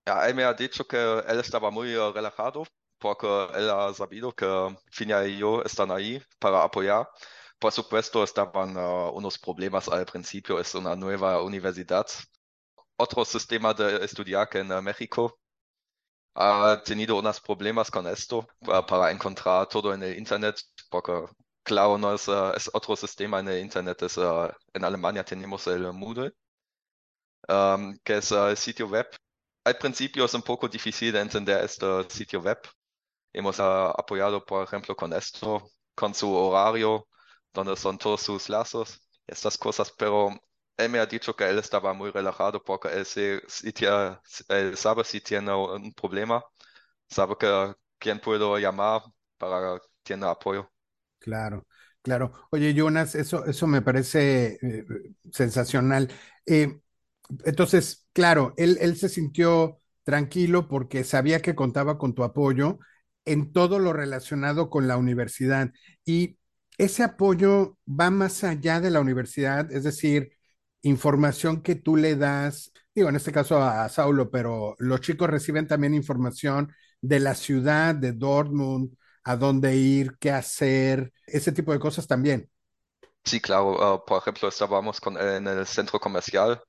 Él 0.05 0.36
me 0.36 0.43
ha 0.43 0.53
dicho 0.53 0.86
que 0.86 0.98
él 0.98 1.39
estaba 1.39 1.72
muy 1.72 1.96
uh, 1.96 2.12
relajado 2.12 2.65
porque 3.00 3.27
él 3.55 3.70
ha 3.70 3.93
sabido 3.93 4.34
que 4.34 4.48
Finia 4.91 5.25
y 5.27 5.38
yo 5.38 5.62
están 5.63 5.91
ahí 5.91 6.22
para 6.39 6.63
apoyar. 6.63 7.08
Por 7.63 7.72
supuesto, 7.72 8.25
estaban 8.25 8.75
uh, 8.75 9.10
unos 9.13 9.38
problemas 9.39 9.88
al 9.88 10.05
principio, 10.05 10.60
es 10.60 10.75
una 10.75 10.98
nueva 10.98 11.41
universidad. 11.41 12.05
Otro 12.98 13.24
sistema 13.24 13.74
de 13.74 14.03
estudiar 14.03 14.50
que 14.50 14.60
en 14.60 14.70
uh, 14.70 14.82
México 14.82 15.39
ha 16.36 16.82
tenido 16.84 17.17
unos 17.17 17.39
problemas 17.39 17.89
con 17.89 18.05
esto 18.08 18.46
uh, 18.67 18.86
para 18.86 19.12
encontrar 19.12 19.65
todo 19.70 19.93
en 19.93 20.03
el 20.03 20.17
Internet, 20.17 20.60
porque 20.89 21.13
claro, 21.63 21.98
no 21.98 22.13
es, 22.13 22.27
es 22.27 22.70
otro 22.74 22.98
sistema 22.98 23.39
en 23.39 23.48
el 23.48 23.60
Internet, 23.62 24.01
es, 24.01 24.17
en 24.17 24.84
Alemania 24.84 25.24
tenemos 25.24 25.65
el 25.67 25.93
Moodle, 25.93 26.34
um, 27.48 27.98
que 28.03 28.17
es 28.17 28.29
el 28.34 28.58
sitio 28.58 28.88
web. 28.89 29.08
Al 29.63 29.77
principio 29.77 30.25
es 30.25 30.34
un 30.34 30.41
poco 30.41 30.67
difícil 30.67 31.13
de 31.13 31.22
entender 31.22 31.63
este 31.63 31.86
sitio 32.10 32.41
web. 32.41 32.60
Hemos 33.32 33.58
apoyado, 33.62 34.43
por 34.43 34.65
ejemplo, 34.65 34.93
con 34.98 35.13
esto, 35.13 35.63
con 35.96 36.13
su 36.13 36.29
horario, 36.29 37.08
donde 37.54 37.76
son 37.78 37.98
todos 37.98 38.22
sus 38.22 38.50
lazos, 38.50 39.02
estas 39.28 39.58
cosas, 39.58 39.92
pero 39.98 40.30
él 40.78 40.90
me 40.90 41.00
ha 41.00 41.06
dicho 41.06 41.36
que 41.36 41.50
él 41.50 41.60
estaba 41.60 41.94
muy 41.94 42.12
relajado 42.12 42.64
porque 42.64 42.90
él, 42.90 43.06
se, 43.06 43.42
si 43.48 43.72
sabe 44.76 45.04
si 45.04 45.22
tiene 45.22 45.54
un 45.54 45.94
problema, 45.94 46.44
sabe 47.10 47.38
que 47.40 47.74
quién 48.00 48.20
puedo 48.20 48.58
llamar 48.60 49.04
para 49.38 49.80
que 49.80 49.88
tiene 50.04 50.28
apoyo. 50.28 50.70
Claro, 51.20 51.66
claro. 52.02 52.34
Oye, 52.52 52.74
Jonas, 52.74 53.16
eso, 53.16 53.46
eso 53.46 53.66
me 53.68 53.82
parece 53.82 54.58
eh, 54.62 54.86
sensacional. 55.32 56.12
Eh, 56.46 56.80
entonces, 57.46 58.08
claro, 58.14 58.54
él, 58.58 58.78
él 58.82 58.98
se 58.98 59.10
sintió 59.10 59.80
tranquilo 60.04 60.68
porque 60.68 61.04
sabía 61.06 61.42
que 61.42 61.56
contaba 61.56 61.98
con 61.98 62.14
tu 62.16 62.24
apoyo 62.24 62.80
en 63.26 63.54
todo 63.54 63.80
lo 63.80 63.94
relacionado 63.94 64.70
con 64.70 64.88
la 64.88 64.98
universidad. 64.98 65.72
Y 66.06 66.38
ese 66.77 67.03
apoyo 67.03 67.77
va 67.88 68.10
más 68.10 68.44
allá 68.44 68.80
de 68.80 68.92
la 68.92 69.00
universidad, 69.01 69.72
es 69.72 69.84
decir, 69.84 70.32
información 70.82 71.62
que 71.62 71.75
tú 71.75 71.96
le 71.96 72.15
das, 72.15 72.72
digo, 72.94 73.10
en 73.10 73.15
este 73.15 73.32
caso 73.32 73.62
a, 73.62 73.88
Saulo, 73.89 74.30
pero 74.32 74.75
los 74.80 75.01
chicos 75.01 75.30
reciben 75.30 75.68
también 75.68 75.94
información 75.94 76.74
de 77.01 77.20
la 77.20 77.36
ciudad, 77.36 77.96
de 77.96 78.13
Dortmund, 78.13 78.96
a 79.24 79.36
dónde 79.36 79.75
ir, 79.75 80.18
qué 80.20 80.32
hacer, 80.32 81.13
ese 81.25 81.51
tipo 81.51 81.72
de 81.72 81.80
cosas 81.80 82.08
también. 82.08 82.50
Sí, 83.24 83.39
claro. 83.39 83.96
Uh, 83.96 84.06
por 84.06 84.22
ejemplo, 84.22 84.50
estábamos 84.50 85.00
en 85.20 85.48
el 85.48 85.65
centro 85.65 86.00
comercial 86.00 86.62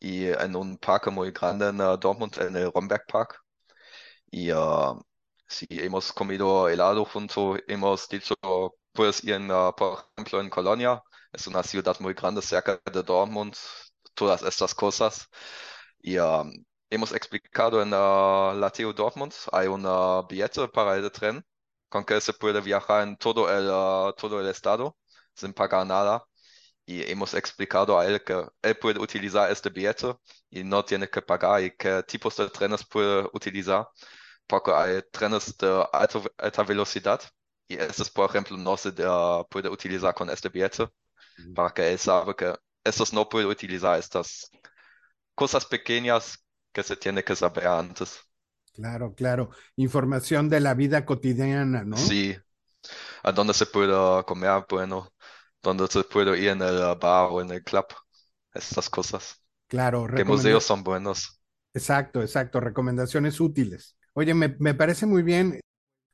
y 0.00 0.26
en 0.26 0.56
un 0.56 0.78
parque 0.78 1.10
muy 1.10 1.30
grande 1.30 1.68
en 1.68 1.80
uh, 1.80 1.96
Dortmund, 1.96 2.36
en 2.40 2.56
el 2.56 2.72
Romberg 2.72 3.02
Park. 3.06 3.36
Y 4.30 4.50
uh, 4.50 5.00
sí, 5.48 5.66
hemos 5.70 6.12
comido 6.12 6.68
helado 6.68 7.04
junto, 7.04 7.56
hemos 7.68 8.08
dicho 8.08 8.34
Puedes 8.96 9.22
ir, 9.24 9.34
en, 9.34 9.50
uh, 9.50 9.74
por 9.76 10.06
ejemplo, 10.16 10.40
en 10.40 10.48
Colonia, 10.50 11.02
es 11.32 11.46
una 11.46 11.62
ciudad 11.62 11.96
muy 12.00 12.14
grande 12.14 12.40
cerca 12.42 12.80
de 12.92 13.02
Dortmund, 13.02 13.54
todas 14.14 14.42
estas 14.42 14.74
cosas. 14.74 15.28
Y 16.00 16.16
hemos 16.90 17.12
explicado 17.12 17.82
en 17.82 17.88
uh, 17.92 18.54
la 18.58 18.70
TU 18.72 18.92
Dortmund, 18.94 19.34
hay 19.52 19.66
un 19.68 19.82
billete 20.28 20.68
para 20.68 20.96
el 20.96 21.10
tren 21.12 21.44
con 21.88 22.04
que 22.04 22.20
se 22.20 22.32
puede 22.32 22.60
viajar 22.60 23.02
en 23.06 23.16
todo 23.16 23.50
el, 23.50 23.68
uh, 23.68 24.12
todo 24.14 24.40
el 24.40 24.48
estado 24.48 24.96
sin 25.34 25.52
pagar 25.52 25.86
nada. 25.86 26.24
Y 26.86 27.02
hemos 27.10 27.34
explicado 27.34 27.98
a 27.98 28.06
él 28.06 28.22
que 28.24 28.46
él 28.62 28.78
puede 28.78 29.00
utilizar 29.00 29.50
este 29.50 29.70
billete 29.70 30.14
y 30.50 30.64
no 30.64 30.84
tiene 30.84 31.08
que 31.10 31.22
pagar 31.22 31.62
y 31.64 31.76
qué 31.76 32.02
tipos 32.04 32.36
de 32.36 32.48
trenes 32.50 32.86
puede 32.86 33.28
utilizar, 33.34 33.88
porque 34.46 34.72
hay 34.72 35.02
trenes 35.12 35.56
de 35.58 35.84
alta, 35.92 36.20
alta 36.38 36.62
velocidad 36.64 37.20
y 37.68 37.76
estos, 37.78 38.10
por 38.10 38.28
ejemplo, 38.30 38.56
no 38.56 38.76
se 38.76 38.92
puede 39.50 39.68
utilizar 39.68 40.14
con 40.14 40.30
este 40.30 40.48
billete 40.48 40.88
para 41.54 41.70
que 41.72 41.92
él 41.92 41.98
sabe 41.98 42.36
que 42.36 42.54
estos 42.84 43.12
no 43.12 43.28
puede 43.28 43.46
utilizar 43.46 43.98
estas 43.98 44.50
cosas 45.34 45.66
pequeñas 45.66 46.38
que 46.72 46.82
se 46.82 46.96
tiene 46.96 47.24
que 47.24 47.36
saber 47.36 47.66
antes. 47.68 48.20
Claro, 48.74 49.14
claro. 49.14 49.50
Información 49.76 50.48
de 50.48 50.60
la 50.60 50.74
vida 50.74 51.04
cotidiana, 51.04 51.82
¿no? 51.84 51.96
Sí, 51.96 52.36
a 53.24 53.32
dónde 53.32 53.54
se 53.54 53.66
puede 53.66 54.24
comer, 54.24 54.64
bueno, 54.70 55.12
dónde 55.62 55.86
se 55.88 56.04
puede 56.04 56.38
ir 56.40 56.50
en 56.50 56.62
el 56.62 56.96
bar 56.96 57.28
o 57.32 57.40
en 57.42 57.50
el 57.52 57.64
club, 57.64 57.86
estas 58.54 58.90
cosas. 58.90 59.42
Claro, 59.68 60.06
¿Qué 60.14 60.24
museos 60.24 60.64
son 60.64 60.84
buenos? 60.84 61.40
Exacto, 61.74 62.22
exacto, 62.22 62.58
recomendaciones 62.60 63.40
útiles. 63.40 63.96
Oye, 64.18 64.32
me, 64.34 64.56
me 64.58 64.74
parece 64.74 65.06
muy 65.06 65.22
bien. 65.22 65.60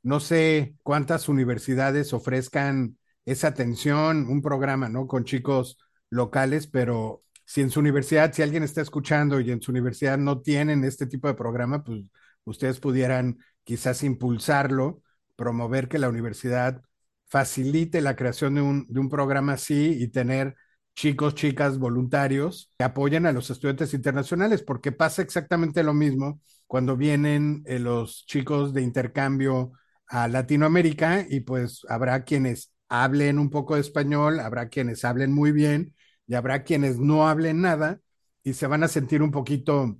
No 0.03 0.21
sé 0.21 0.77
cuántas 0.83 1.29
universidades 1.29 2.13
ofrezcan 2.15 2.99
esa 3.27 3.49
atención, 3.49 4.29
un 4.29 4.43
programa, 4.43 4.89
¿no? 4.89 5.07
Con 5.09 5.25
chicos 5.25 5.79
locales, 6.11 6.67
pero 6.69 7.25
si 7.47 7.61
en 7.63 7.71
su 7.71 7.81
universidad, 7.81 8.33
si 8.33 8.43
alguien 8.43 8.65
está 8.65 8.83
escuchando 8.83 9.41
y 9.41 9.51
en 9.53 9.63
su 9.63 9.73
universidad 9.73 10.19
no 10.19 10.41
tienen 10.43 10.85
este 10.85 11.07
tipo 11.07 11.29
de 11.29 11.35
programa, 11.35 11.85
pues 11.85 12.05
ustedes 12.45 12.81
pudieran 12.81 13.39
quizás 13.65 14.03
impulsarlo, 14.05 15.03
promover 15.37 15.89
que 15.89 15.99
la 16.01 16.09
universidad 16.11 16.83
facilite 17.29 18.01
la 18.03 18.17
creación 18.17 18.55
de 18.57 18.63
un, 18.63 18.87
de 18.89 19.01
un 19.01 19.09
programa 19.11 19.55
así 19.55 19.97
y 20.03 20.09
tener 20.09 20.57
chicos, 20.95 21.35
chicas 21.35 21.79
voluntarios 21.79 22.71
que 22.79 22.85
apoyen 22.85 23.27
a 23.27 23.33
los 23.33 23.51
estudiantes 23.51 23.95
internacionales, 23.95 24.63
porque 24.63 24.93
pasa 24.93 25.23
exactamente 25.23 25.83
lo 25.83 25.95
mismo 25.95 26.41
cuando 26.67 26.97
vienen 26.97 27.63
eh, 27.67 27.79
los 27.79 28.25
chicos 28.27 28.73
de 28.73 28.83
intercambio 28.83 29.73
a 30.07 30.29
Latinoamérica 30.29 31.27
y 31.29 31.41
pues 31.41 31.83
habrá 31.89 32.25
quienes 32.25 32.73
hablen 32.89 33.39
un 33.39 33.51
poco 33.51 33.75
de 33.75 33.81
español, 33.81 34.41
habrá 34.41 34.69
quienes 34.69 35.05
hablen 35.05 35.33
muy 35.33 35.53
bien 35.53 35.95
y 36.27 36.35
habrá 36.35 36.65
quienes 36.65 36.99
no 36.99 37.29
hablen 37.29 37.63
nada 37.63 38.01
y 38.43 38.55
se 38.55 38.67
van 38.67 38.83
a 38.85 38.89
sentir 38.89 39.23
un 39.23 39.31
poquito 39.31 39.99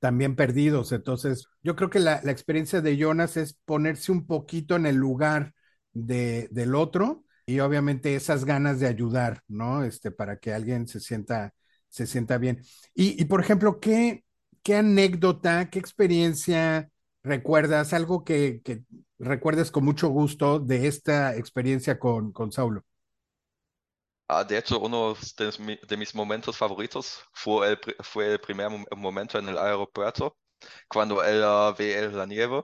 también 0.00 0.36
perdidos. 0.36 0.92
Entonces, 0.92 1.48
yo 1.62 1.76
creo 1.76 1.90
que 1.90 2.00
la, 2.00 2.16
experiencia 2.24 2.80
de 2.80 2.96
Jonas 2.96 3.36
es 3.36 3.54
ponerse 3.64 4.12
un 4.12 4.26
poquito 4.26 4.76
en 4.76 4.86
el 4.86 4.96
lugar 4.96 5.54
de, 5.92 6.48
del 6.50 6.74
otro 6.74 7.24
y 7.48 7.60
obviamente 7.60 8.14
esas 8.14 8.44
ganas 8.44 8.78
de 8.78 8.86
ayudar, 8.86 9.42
¿no? 9.48 9.82
Este, 9.82 10.10
para 10.10 10.38
que 10.38 10.52
alguien 10.52 10.86
se 10.86 11.00
sienta, 11.00 11.54
se 11.88 12.06
sienta 12.06 12.36
bien. 12.36 12.62
Y, 12.94 13.20
y 13.20 13.24
por 13.24 13.40
ejemplo, 13.40 13.80
¿qué, 13.80 14.22
¿qué 14.62 14.76
anécdota, 14.76 15.70
qué 15.70 15.78
experiencia 15.78 16.90
recuerdas, 17.22 17.94
algo 17.94 18.22
que, 18.22 18.60
que 18.62 18.82
recuerdes 19.18 19.70
con 19.70 19.86
mucho 19.86 20.08
gusto 20.08 20.58
de 20.60 20.88
esta 20.88 21.36
experiencia 21.36 21.98
con, 21.98 22.32
con 22.32 22.52
Saulo? 22.52 22.84
Ah, 24.28 24.44
de 24.44 24.58
hecho, 24.58 24.78
uno 24.80 25.16
de, 25.38 25.78
de, 25.88 25.96
mis 25.96 26.14
momentos 26.14 26.54
favoritos 26.54 27.22
fue 27.32 27.70
el, 27.70 27.78
fue 28.02 28.32
el 28.32 28.40
primer 28.40 28.68
momento 28.94 29.38
en 29.38 29.48
el 29.48 29.56
aeropuerto, 29.56 30.36
cuando 30.86 31.24
él 31.24 31.42
uh, 31.42 31.74
ve 31.74 32.10
la 32.12 32.26
nieve. 32.26 32.62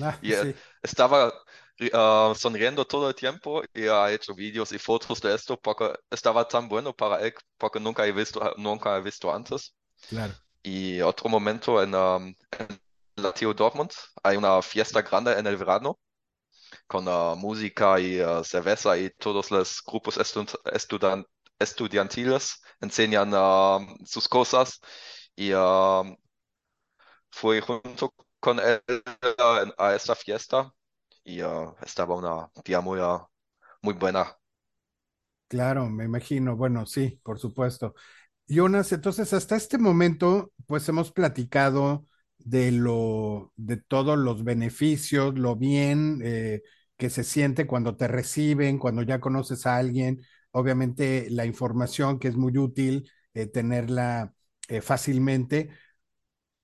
Ah, 0.00 0.16
y 0.22 0.32
sí. 0.32 0.54
estaba, 0.82 1.32
uh, 1.80 2.34
sonriendo 2.34 2.86
todo 2.86 3.08
el 3.08 3.14
tiempo 3.14 3.62
y 3.74 3.86
ha 3.86 4.12
hecho 4.12 4.34
vídeos 4.34 4.72
y 4.72 4.78
fotos 4.78 5.20
de 5.20 5.34
esto 5.34 5.58
porque 5.60 5.92
estaba 6.10 6.46
tan 6.46 6.68
bueno 6.68 6.94
para 6.94 7.20
él 7.20 7.34
porque 7.58 7.80
nunca 7.80 8.06
he 8.06 8.12
visto, 8.12 8.54
nunca 8.56 8.96
he 8.96 9.02
visto 9.02 9.32
antes. 9.32 9.74
Claro. 10.08 10.34
Y 10.62 11.00
otro 11.00 11.28
momento 11.28 11.82
en, 11.82 11.94
um, 11.94 12.34
en 12.58 12.80
la 13.16 13.32
TU 13.32 13.52
Dortmund 13.52 13.92
hay 14.22 14.36
una 14.36 14.62
fiesta 14.62 15.02
grande 15.02 15.32
en 15.38 15.46
el 15.46 15.56
verano 15.56 15.98
con 16.86 17.06
uh, 17.08 17.36
música 17.36 17.98
y 18.00 18.20
uh, 18.20 18.42
cerveza 18.44 18.96
y 18.98 19.10
todos 19.10 19.50
los 19.50 19.82
grupos 19.84 20.16
estud 20.18 20.48
estudian 20.72 21.24
estudiantiles 21.58 22.60
enseñan 22.80 23.30
sus 24.04 24.28
cosas 24.28 24.80
y 25.36 25.52
fui 27.30 27.60
junto 27.60 28.12
con 28.40 28.58
él 28.58 28.82
a 29.78 29.94
esta 29.94 30.16
fiesta 30.16 30.72
y 31.24 31.42
uh, 31.42 31.74
estaba 31.84 32.14
una 32.16 32.50
día 32.64 32.80
muy, 32.80 33.00
uh, 33.00 33.20
muy 33.82 33.94
buena. 33.94 34.38
Claro, 35.48 35.88
me 35.88 36.04
imagino. 36.04 36.56
Bueno, 36.56 36.86
sí, 36.86 37.20
por 37.22 37.38
supuesto. 37.38 37.94
Jonas, 38.48 38.92
entonces 38.92 39.34
hasta 39.34 39.56
este 39.56 39.78
momento, 39.78 40.52
pues 40.68 40.88
hemos 40.88 41.12
platicado 41.12 42.06
de 42.38 42.72
lo, 42.72 43.52
de 43.56 43.78
todos 43.78 44.18
los 44.18 44.44
beneficios, 44.44 45.34
lo 45.38 45.56
bien 45.56 46.20
eh, 46.24 46.62
que 46.98 47.10
se 47.10 47.24
siente 47.24 47.66
cuando 47.66 47.96
te 47.96 48.08
reciben, 48.08 48.78
cuando 48.78 49.02
ya 49.02 49.20
conoces 49.20 49.66
a 49.66 49.78
alguien, 49.78 50.22
obviamente 50.52 51.28
la 51.30 51.46
información 51.46 52.20
que 52.20 52.28
es 52.28 52.36
muy 52.36 52.56
útil, 52.58 53.10
eh, 53.34 53.48
tenerla 53.48 54.34
eh, 54.68 54.82
fácilmente. 54.82 55.70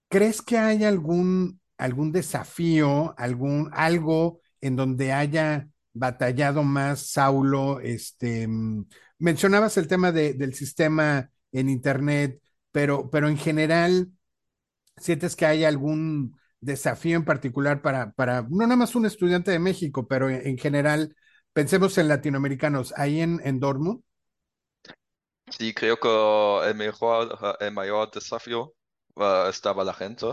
¿Crees 0.09 0.43
que 0.43 0.59
hay 0.59 0.85
algún, 0.85 1.61
algún 1.79 2.13
desafío, 2.13 3.15
algún, 3.19 3.71
algo 3.73 4.41
en 4.61 4.77
donde 4.77 5.13
haya 5.13 5.69
batallado 5.93 6.63
más 6.63 7.11
Saulo? 7.13 7.81
Este, 7.81 8.47
mm, 8.49 8.87
mencionabas 9.19 9.77
el 9.77 9.89
tema 9.89 10.13
de, 10.13 10.35
del 10.35 10.55
sistema 10.55 11.31
en 11.53 11.69
Internet, 11.69 12.41
pero, 12.73 13.11
pero 13.11 13.29
en 13.29 13.37
general, 13.39 14.09
¿sientes 14.97 15.37
que 15.37 15.47
hay 15.47 15.65
algún 15.65 16.37
desafío 16.61 17.17
en 17.17 17.25
particular 17.25 17.83
para, 17.83 18.13
para 18.13 18.43
no 18.43 18.67
nada 18.67 18.77
más 18.77 18.95
un 18.95 19.07
estudiante 19.07 19.51
de 19.51 19.59
México, 19.59 20.07
pero 20.07 20.29
en, 20.31 20.47
en 20.47 20.59
general, 20.59 21.17
pensemos 21.53 21.99
en 21.99 22.09
latinoamericanos, 22.09 22.93
ahí 22.97 23.21
en, 23.21 23.41
en? 23.45 23.61
Sí, 25.51 25.75
creo 25.75 25.99
que 25.99 26.69
el 26.69 26.75
mejor, 26.77 27.57
el 27.61 27.73
mayor 27.73 28.11
desafío 28.11 28.73
uh, 29.17 29.49
estaba 29.49 29.85
la 29.85 29.95
gente, 29.95 30.27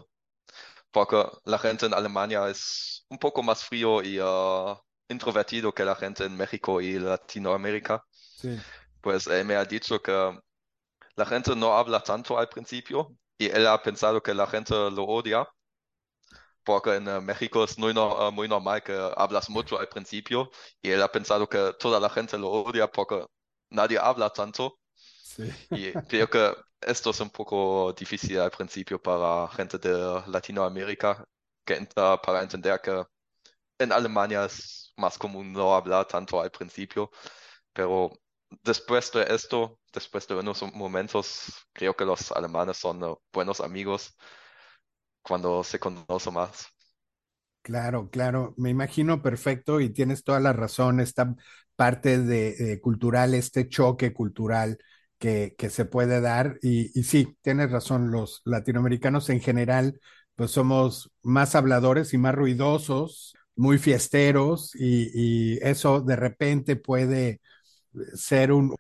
porque 0.91 1.17
la 1.45 1.57
gente 1.59 1.85
en 1.85 1.93
Alemania 1.93 2.47
es 2.49 2.96
un 3.09 3.17
poco 3.17 3.43
más 3.43 3.63
frío 3.63 4.01
y 4.03 4.19
uh, 4.19 4.77
introvertido 5.09 5.73
que 5.73 5.85
la 5.85 5.95
gente 5.95 6.25
en 6.25 6.35
México 6.35 6.81
y 6.81 6.99
Latinoamérica. 6.99 8.03
Sí. 8.11 8.57
Pues 9.01 9.27
él 9.27 9.45
me 9.45 9.55
ha 9.55 9.65
dicho 9.65 10.01
que 10.01 10.37
la 11.15 11.25
gente 11.25 11.55
no 11.55 11.77
habla 11.77 12.01
tanto 12.01 12.37
al 12.37 12.49
principio 12.49 13.15
y 13.37 13.47
él 13.47 13.67
ha 13.67 13.81
pensado 13.81 14.21
que 14.21 14.33
la 14.33 14.47
gente 14.47 14.73
lo 14.73 15.03
odia, 15.05 15.47
porque 16.63 16.95
en 16.95 17.07
uh, 17.07 17.21
México 17.21 17.63
es 17.63 17.77
muy, 17.77 17.93
no, 17.93 18.31
muy 18.31 18.47
normal 18.47 18.83
que 18.83 18.93
hablas 19.15 19.49
mucho 19.49 19.79
al 19.79 19.87
principio 19.87 20.51
y 20.81 20.91
él 20.91 21.01
ha 21.01 21.11
pensado 21.11 21.47
que 21.47 21.73
toda 21.79 21.99
la 21.99 22.09
gente 22.09 22.37
lo 22.37 22.49
odia 22.49 22.87
porque 22.87 23.25
nadie 23.69 23.97
habla 23.97 24.29
tanto. 24.29 24.79
Sí. 25.23 25.49
Y 25.71 25.91
creo 26.09 26.29
que 26.29 26.53
esto 26.81 27.11
es 27.11 27.19
un 27.21 27.29
poco 27.29 27.93
difícil 27.93 28.39
al 28.39 28.51
principio 28.51 29.01
para 29.01 29.47
gente 29.49 29.77
de 29.77 30.21
Latinoamérica 30.27 31.25
entra 31.75 32.21
para 32.21 32.41
entender 32.41 32.79
que 32.81 33.03
en 33.79 33.91
Alemania 33.91 34.45
es 34.45 34.93
más 34.97 35.17
común 35.17 35.53
no 35.53 35.75
hablar 35.75 36.07
tanto 36.07 36.41
al 36.41 36.51
principio, 36.51 37.11
pero 37.73 38.11
después 38.63 39.11
de 39.11 39.25
esto, 39.29 39.79
después 39.93 40.27
de 40.27 40.35
unos 40.35 40.61
momentos, 40.73 41.53
creo 41.73 41.95
que 41.95 42.05
los 42.05 42.31
alemanes 42.31 42.77
son 42.77 43.03
uh, 43.03 43.17
buenos 43.31 43.61
amigos 43.61 44.15
cuando 45.21 45.63
se 45.63 45.79
conocen 45.79 46.33
más. 46.33 46.67
Claro, 47.61 48.09
claro, 48.09 48.53
me 48.57 48.69
imagino 48.69 49.21
perfecto 49.21 49.81
y 49.81 49.89
tienes 49.89 50.23
toda 50.23 50.39
la 50.39 50.53
razón, 50.53 51.01
esta 51.01 51.35
parte 51.75 52.17
de, 52.19 52.73
eh, 52.73 52.79
cultural, 52.79 53.33
este 53.33 53.67
choque 53.67 54.13
cultural 54.13 54.77
que, 55.17 55.53
se 55.69 55.83
puede 55.85 56.21
dar. 56.21 56.59
Y, 56.61 56.87
sí, 57.03 57.37
tienes 57.41 57.69
razón, 57.69 58.09
los 58.09 58.41
latinoamericanos 58.45 59.29
en 59.29 59.41
general, 59.41 59.99
pues 60.37 60.51
somos 60.51 61.11
más 61.23 61.55
habladores 61.55 62.13
y 62.13 62.17
más 62.17 62.35
ruidosos, 62.35 63.35
muy 63.55 63.77
fiesteros, 63.79 64.73
y, 64.75 65.57
eso 65.61 66.01
de 66.01 66.15
repente 66.15 66.77
puede 66.77 67.41
ser 68.15 68.51
un, 68.53 68.75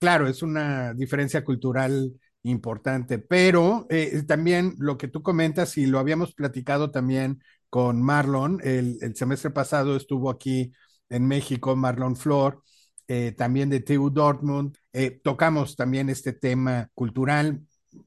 claro, 0.00 0.28
es 0.28 0.42
una 0.42 0.94
diferencia 0.94 1.44
cultural 1.44 2.12
importante, 2.44 3.18
pero 3.18 3.86
eh, 3.90 4.22
también 4.26 4.74
lo 4.78 4.98
que 4.98 5.08
tú 5.08 5.22
comentas, 5.22 5.78
y 5.78 5.86
lo 5.86 5.98
habíamos 5.98 6.34
platicado 6.34 6.90
también 6.90 7.42
con 7.70 8.02
Marlon, 8.02 8.60
el, 8.64 8.98
el 9.02 9.16
semestre 9.16 9.50
pasado 9.50 9.96
estuvo 9.96 10.30
aquí 10.30 10.72
en 11.10 11.26
México, 11.26 11.76
Marlon 11.76 12.16
Flor, 12.16 12.62
eh, 13.10 13.32
también 13.32 13.70
de 13.70 13.80
TU 13.80 14.10
Dortmund. 14.10 14.76
Eh, 14.92 15.20
tocamos 15.24 15.76
también 15.76 16.10
este 16.10 16.34
tema 16.34 16.90
cultural. 16.94 17.62
Eh, 17.92 17.98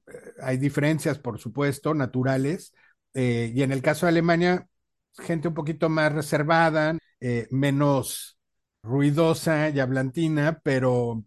hay 0.43 0.57
diferencias, 0.57 1.17
por 1.17 1.39
supuesto, 1.39 1.95
naturales. 1.95 2.73
Eh, 3.13 3.51
y 3.53 3.63
en 3.63 3.71
el 3.71 3.81
caso 3.81 4.05
de 4.05 4.11
Alemania, 4.11 4.67
gente 5.17 5.47
un 5.49 5.53
poquito 5.53 5.89
más 5.89 6.13
reservada, 6.13 6.97
eh, 7.19 7.47
menos 7.51 8.37
ruidosa 8.83 9.69
y 9.69 9.79
hablantina, 9.79 10.59
pero 10.63 11.23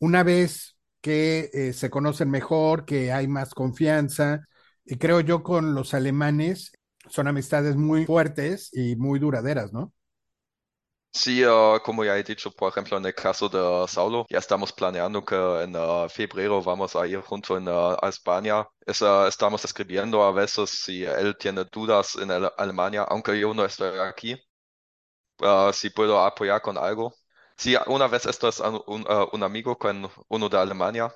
una 0.00 0.22
vez 0.22 0.76
que 1.00 1.50
eh, 1.52 1.72
se 1.72 1.90
conocen 1.90 2.30
mejor, 2.30 2.84
que 2.84 3.12
hay 3.12 3.28
más 3.28 3.54
confianza, 3.54 4.46
y 4.84 4.96
creo 4.98 5.20
yo 5.20 5.42
con 5.42 5.74
los 5.74 5.94
alemanes 5.94 6.72
son 7.08 7.28
amistades 7.28 7.76
muy 7.76 8.06
fuertes 8.06 8.70
y 8.72 8.96
muy 8.96 9.18
duraderas, 9.18 9.72
¿no? 9.72 9.92
Sí, 11.12 11.44
uh, 11.44 11.80
como 11.84 12.04
ya 12.04 12.16
he 12.16 12.22
dicho, 12.22 12.50
por 12.52 12.70
ejemplo, 12.70 12.96
en 12.96 13.04
el 13.04 13.14
caso 13.14 13.48
de 13.48 13.86
Saulo, 13.88 14.26
ya 14.30 14.38
estamos 14.38 14.72
planeando 14.72 15.24
que 15.24 15.34
en 15.34 15.74
uh, 15.76 16.08
febrero 16.08 16.62
vamos 16.62 16.94
a 16.96 17.06
ir 17.06 17.20
junto 17.20 17.56
a 17.56 18.08
España. 18.08 18.66
Es, 18.86 19.02
estamos 19.02 19.64
escribiendo 19.64 20.22
a 20.22 20.32
veces 20.32 20.70
si 20.70 21.04
él 21.04 21.36
tiene 21.38 21.64
dudas 21.64 22.14
en 22.16 22.30
Alemania, 22.56 23.02
aunque 23.08 23.38
yo 23.38 23.52
no 23.54 23.64
estoy 23.64 23.98
aquí, 23.98 24.36
si 25.72 25.90
puedo 25.90 26.20
apoyar 26.24 26.60
con 26.62 26.78
algo. 26.78 27.14
Si 27.56 27.76
una 27.86 28.06
vez 28.08 28.26
esto 28.26 28.48
es 28.48 28.60
un, 28.60 28.82
un, 28.86 29.04
un 29.32 29.42
amigo 29.42 29.76
con 29.78 30.08
uno 30.28 30.48
de 30.48 30.58
Alemania, 30.58 31.12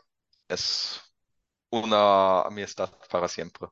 es 0.49 1.01
una 1.71 2.43
amistad 2.43 2.91
para 3.11 3.29
siempre. 3.29 3.69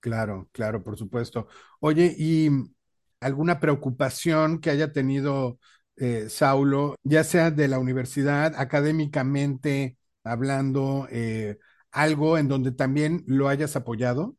Claro, 0.00 0.48
claro, 0.52 0.82
por 0.82 0.96
supuesto. 0.96 1.48
Oye, 1.80 2.14
y 2.16 2.48
alguna 3.20 3.60
preocupación 3.60 4.60
que 4.60 4.70
haya 4.70 4.92
tenido 4.92 5.58
eh, 5.96 6.28
Saulo, 6.28 6.96
ya 7.02 7.24
sea 7.24 7.50
de 7.50 7.68
la 7.68 7.78
universidad, 7.78 8.54
académicamente 8.56 9.96
hablando, 10.24 11.08
eh, 11.10 11.58
algo 11.90 12.38
en 12.38 12.48
donde 12.48 12.72
también 12.72 13.24
lo 13.26 13.48
hayas 13.48 13.76
apoyado? 13.76 14.36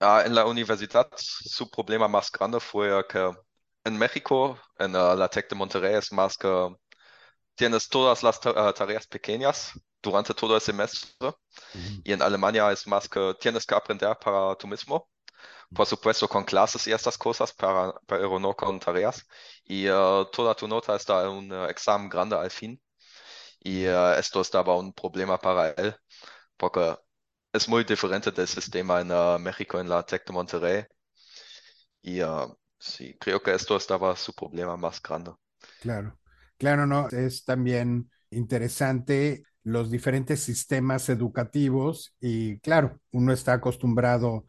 Ah, 0.00 0.22
en 0.26 0.34
la 0.34 0.44
universidad 0.46 1.08
su 1.16 1.70
problema 1.70 2.06
más 2.06 2.30
grande 2.30 2.60
fue 2.60 2.90
que 3.08 3.30
en 3.84 3.96
México, 3.98 4.58
en 4.78 4.94
uh, 4.94 5.16
la 5.16 5.28
Tec 5.28 5.48
de 5.48 5.56
Monterrey, 5.56 5.94
es 5.94 6.12
más 6.12 6.36
que 6.36 6.48
tienes 7.54 7.88
todas 7.88 8.22
las 8.22 8.40
tareas 8.40 9.06
pequeñas 9.06 9.72
durante 10.02 10.34
todo 10.34 10.54
el 10.56 10.60
semestre 10.60 11.32
y 12.04 12.12
en 12.12 12.22
Alemania 12.22 12.70
es 12.72 12.86
más 12.86 13.08
que 13.08 13.34
tienes 13.40 13.66
que 13.66 13.74
aprender 13.74 14.16
para 14.18 14.54
tú 14.56 14.66
mismo 14.68 15.08
por 15.72 15.86
supuesto 15.86 16.28
con 16.28 16.44
clases 16.44 16.86
y 16.86 16.92
estas 16.92 17.18
cosas, 17.18 17.52
para, 17.52 17.92
pero 18.06 18.38
no 18.38 18.54
con 18.54 18.78
tareas. 18.78 19.26
Y 19.64 19.88
uh, 19.88 20.24
toda 20.30 20.54
tu 20.54 20.68
nota 20.68 20.96
está 20.96 21.24
en 21.24 21.30
un 21.30 21.52
uh, 21.52 21.64
examen 21.66 22.08
grande 22.08 22.36
al 22.36 22.50
fin. 22.50 22.80
Y 23.60 23.86
uh, 23.86 24.12
esto 24.18 24.40
estaba 24.40 24.76
un 24.76 24.92
problema 24.92 25.38
para 25.38 25.70
él, 25.70 25.94
porque 26.56 26.96
es 27.52 27.68
muy 27.68 27.84
diferente 27.84 28.30
del 28.30 28.46
sistema 28.46 29.00
en 29.00 29.42
México, 29.42 29.80
en 29.80 29.88
la 29.88 30.04
Tec 30.04 30.26
de 30.26 30.32
Monterrey. 30.32 30.84
Y 32.02 32.20
sí, 32.78 33.16
creo 33.18 33.42
que 33.42 33.52
esto 33.52 33.76
estaba 33.76 34.14
su 34.14 34.32
problema 34.32 34.76
más 34.76 35.02
grande. 35.02 35.32
Claro, 35.80 36.18
claro, 36.58 36.86
no, 36.86 37.08
es 37.08 37.44
también 37.44 38.10
interesante 38.30 39.42
los 39.64 39.90
diferentes 39.90 40.40
sistemas 40.40 41.08
educativos 41.08 42.14
y 42.20 42.60
claro, 42.60 43.00
uno 43.10 43.32
está 43.32 43.54
acostumbrado 43.54 44.44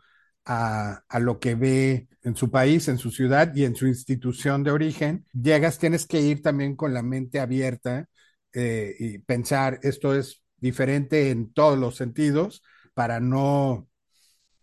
a, 0.47 1.03
a, 1.09 1.19
lo 1.19 1.39
que 1.39 1.55
ve 1.55 2.07
en 2.23 2.35
su 2.35 2.49
país, 2.49 2.87
en 2.87 2.97
su 2.97 3.11
ciudad 3.11 3.53
y 3.53 3.65
en 3.65 3.75
su 3.75 3.85
institución 3.85 4.63
de 4.63 4.71
origen, 4.71 5.25
llegas, 5.33 5.77
tienes 5.77 6.07
que 6.07 6.21
ir 6.21 6.41
también 6.41 6.75
con 6.77 6.93
la 6.93 7.03
mente 7.03 7.39
abierta 7.41 8.07
eh, 8.53 8.95
y 8.97 9.19
pensar 9.19 9.79
esto 9.83 10.15
es 10.15 10.41
diferente 10.57 11.31
en 11.31 11.51
todos 11.53 11.77
los 11.77 11.97
sentidos 11.97 12.63
para 12.93 13.19
no 13.19 13.89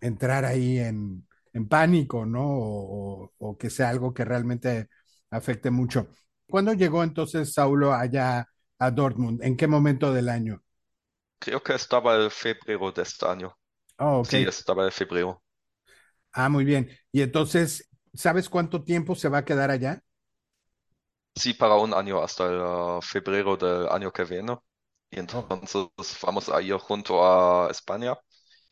entrar 0.00 0.46
ahí 0.46 0.78
en, 0.78 1.28
en 1.52 1.68
pánico, 1.68 2.24
¿no? 2.24 2.44
O, 2.46 3.32
o 3.36 3.58
que 3.58 3.68
sea 3.68 3.90
algo 3.90 4.14
que 4.14 4.24
realmente 4.24 4.88
afecte 5.30 5.70
mucho. 5.70 6.08
¿Cuándo 6.46 6.72
llegó 6.72 7.04
entonces 7.04 7.52
Saulo 7.52 7.92
allá 7.92 8.48
a 8.78 8.90
Dortmund? 8.90 9.42
¿En 9.42 9.56
qué 9.56 9.66
momento 9.66 10.12
del 10.12 10.30
año? 10.30 10.62
Creo 11.38 11.62
que 11.62 11.74
estaba 11.74 12.16
el 12.16 12.30
febrero 12.30 12.90
de 12.90 13.02
este 13.02 13.26
año. 13.26 13.54
Oh. 13.98 14.24
Sí, 14.24 14.38
estaba 14.38 14.86
el 14.86 14.92
febrero. 14.92 15.43
Ah, 16.34 16.48
muy 16.50 16.64
bien. 16.64 16.90
Y 17.12 17.22
entonces, 17.22 17.88
¿sabes 18.14 18.48
cuánto 18.50 18.84
tiempo 18.84 19.14
se 19.14 19.28
va 19.28 19.38
a 19.38 19.44
quedar 19.46 19.70
allá? 19.70 20.02
Sí, 21.36 21.54
para 21.54 21.74
un 21.76 21.92
año 21.94 22.22
hasta 22.22 22.46
el 22.46 22.60
uh, 22.60 23.02
febrero 23.02 23.56
del 23.56 23.88
año 23.88 24.12
que 24.12 24.24
viene. 24.24 24.56
Y 25.10 25.18
Oh, 25.32 25.54
entonces 25.54 25.88
vamos 26.22 26.48
a 26.48 26.62
ir 26.62 26.76
junto 26.78 27.24
a 27.24 27.70
España 27.70 28.14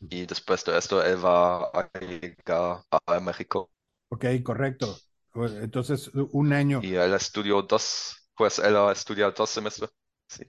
y 0.09 0.25
después 0.27 0.65
de 0.65 0.77
esto 0.77 1.03
él 1.03 1.25
va 1.25 1.65
a 1.73 1.91
llegar 2.01 2.83
a 3.07 3.21
México. 3.21 3.71
ok, 4.09 4.25
correcto. 4.43 5.03
Pues, 5.31 5.53
Entonces, 5.53 6.09
un 6.31 6.53
año. 6.53 6.89
Y 6.89 6.93
él 6.95 7.13
estudió 7.15 7.61
dos, 7.63 8.15
pues 8.35 8.59
él 8.59 8.75
ha 8.77 8.91
estudiado 8.91 9.31
dos 9.31 9.49
semestres. 9.49 9.89
Sí. 10.27 10.43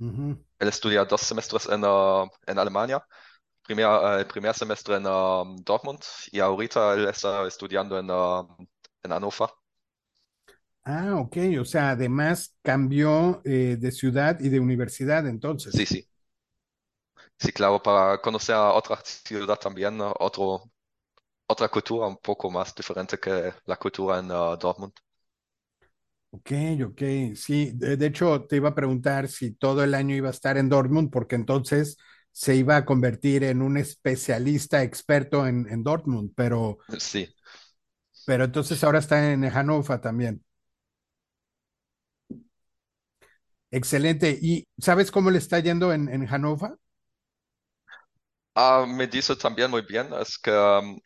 Ujú. 0.00 0.36
Él 0.58 0.68
estudia 0.68 1.04
dos 1.04 1.20
semestres 1.22 1.66
en, 1.68 1.84
uh, 1.84 2.28
en 2.46 2.58
Alemania. 2.58 3.06
Primer, 3.64 3.86
el 4.20 4.26
primer 4.26 4.54
semestre 4.54 4.96
en 4.96 5.06
um, 5.06 5.56
Dortmund 5.64 6.00
y 6.32 6.40
ahorita 6.40 6.94
él 6.94 7.08
está 7.08 7.46
estudiando 7.46 7.98
en, 7.98 8.10
uh, 8.10 8.46
en 9.04 9.12
Hannover. 9.12 9.48
Ah, 10.84 11.16
ok. 11.16 11.36
O 11.60 11.64
sea, 11.64 11.90
además 11.90 12.56
cambió 12.62 13.40
eh, 13.44 13.76
de 13.78 13.92
ciudad 13.92 14.38
y 14.40 14.48
de 14.48 14.58
universidad, 14.60 15.26
Sí, 15.68 15.86
entonces. 15.86 15.86
sí. 15.86 16.08
Sí, 17.38 17.52
claro, 17.52 17.82
para 17.82 18.18
conocer 18.22 18.54
a 18.54 18.72
otra 18.72 18.98
ciudad 19.04 19.56
también, 19.58 19.98
otro, 20.00 20.70
otra 21.48 21.68
cultura 21.70 22.06
un 22.08 22.18
poco 22.18 22.50
más 22.50 22.74
diferente 22.74 23.18
que 23.20 23.54
la 23.66 23.76
cultura 23.78 24.18
en 24.20 24.30
uh, 24.32 24.56
Dortmund. 24.58 24.94
Ok, 26.30 26.50
ok. 26.86 27.02
Sí, 27.36 27.72
de, 27.74 27.96
de 27.98 28.06
hecho, 28.06 28.44
te 28.46 28.56
iba 28.56 28.70
a 28.70 28.74
preguntar 28.74 29.28
si 29.28 29.52
todo 29.52 29.84
el 29.84 29.94
año 29.94 30.16
iba 30.16 30.28
a 30.28 30.30
estar 30.30 30.56
en 30.56 30.68
Dortmund, 30.70 31.10
porque 31.10 31.34
entonces 31.34 31.98
se 32.32 32.56
iba 32.56 32.76
a 32.76 32.84
convertir 32.84 33.44
en 33.44 33.62
un 33.62 33.76
especialista 33.78 34.82
experto 34.82 35.46
en, 35.46 35.68
en 35.70 35.82
Dortmund, 35.84 36.32
pero, 36.36 36.78
Sí. 36.98 37.28
pero 38.24 38.44
entonces 38.44 38.82
ahora 38.84 38.98
está 38.98 39.32
en 39.32 39.44
Hannover 39.50 40.00
también. 40.00 40.44
Excelente. 43.72 44.38
¿Y 44.40 44.68
sabes 44.78 45.10
cómo 45.10 45.30
le 45.30 45.38
está 45.38 45.58
yendo 45.60 45.92
en, 45.92 46.08
en 46.08 46.26
Hannover? 46.26 46.76
Ah, 48.54 48.84
me 48.86 49.06
dice 49.06 49.34
también 49.36 49.70
muy 49.70 49.82
bien, 49.82 50.12
es 50.20 50.38
que 50.38 50.50
um, 50.50 51.00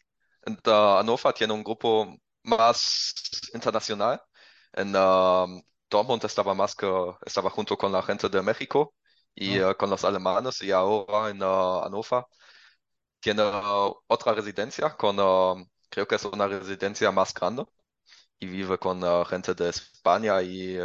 en 0.47 0.55
uh, 0.67 0.99
Hannover 0.99 1.33
tiene 1.35 1.53
un 1.53 1.63
grupo 1.63 2.17
más 2.45 3.15
internacional. 3.55 4.21
En 4.73 4.89
um, 4.97 5.63
Dortmund 5.91 6.25
estaba 6.25 6.55
más 6.55 6.75
que, 6.75 6.87
estaba 7.25 7.51
junto 7.51 7.77
con 7.79 7.93
la 7.93 8.03
gente 8.03 8.29
de 8.29 8.43
México 8.43 8.95
y 9.37 9.61
Oh, 9.61 9.63
uh, 9.63 9.77
con 9.77 9.91
los 9.91 10.05
alemanes 10.05 10.63
y 10.63 10.73
ahora 10.73 11.31
en 11.31 11.43
uh, 11.45 11.85
Hannover 11.85 12.25
tiene 13.21 13.43
uh, 13.43 13.95
otra 14.07 14.33
residencia 14.35 14.97
con, 14.97 15.19
uh, 15.21 15.67
creo 15.91 16.07
que 16.07 16.15
es 16.17 16.25
una 16.25 16.47
residencia 16.49 17.11
más 17.13 17.35
grande 17.35 17.65
y 18.41 18.47
vive 18.47 18.79
con 18.79 19.03
uh, 19.05 19.25
gente 19.27 19.55
de 19.55 19.71
España 19.71 20.43
y 20.43 20.79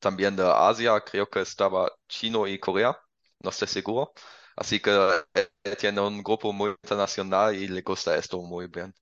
también 0.00 0.36
de 0.36 0.44
Asia, 0.44 1.00
creo 1.02 1.28
que 1.30 1.40
estaba 1.42 1.90
Chino 2.08 2.46
y 2.48 2.58
Corea, 2.60 2.98
no 3.40 3.50
estoy 3.50 3.68
seguro. 3.68 4.12
Así 4.56 4.80
que 4.80 4.90
eh, 5.34 5.48
eh, 5.64 5.76
tiene 5.76 6.00
un 6.00 6.22
grupo 6.22 6.52
muy 6.52 6.70
internacional 6.70 7.54
y 7.56 7.68
le 7.68 7.82
gusta 7.82 8.16
esto 8.16 8.40
muy 8.42 8.68
bien. 8.68 8.94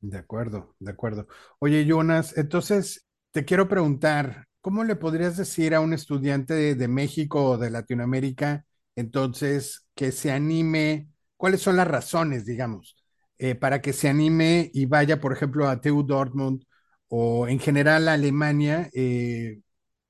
de 0.00 0.18
acuerdo, 0.18 0.74
de 0.78 0.90
acuerdo. 0.90 1.26
Oye, 1.58 1.84
Jonas, 1.86 2.36
entonces 2.36 3.06
te 3.32 3.44
quiero 3.44 3.68
preguntar, 3.68 4.46
¿cómo 4.66 4.82
le 4.82 4.96
podrías 4.96 5.36
decir 5.36 5.76
a 5.76 5.80
un 5.80 5.92
estudiante 5.92 6.74
de, 6.74 6.88
México 6.88 7.44
o 7.52 7.56
de 7.56 7.70
Latinoamérica, 7.70 8.66
entonces, 8.96 9.86
que 9.94 10.10
se 10.10 10.32
anime? 10.32 11.08
¿Cuáles 11.36 11.62
son 11.62 11.76
las 11.76 11.86
razones, 11.86 12.44
digamos, 12.44 12.96
eh, 13.38 13.54
para 13.54 13.80
que 13.80 13.92
se 13.92 14.08
anime 14.08 14.68
y 14.74 14.86
vaya, 14.86 15.20
por 15.20 15.32
ejemplo, 15.32 15.68
a 15.68 15.80
TU 15.80 16.02
Dortmund 16.02 16.64
o 17.06 17.46
en 17.46 17.60
general 17.60 18.08
a 18.08 18.14
Alemania? 18.14 18.90
eh, 18.92 19.60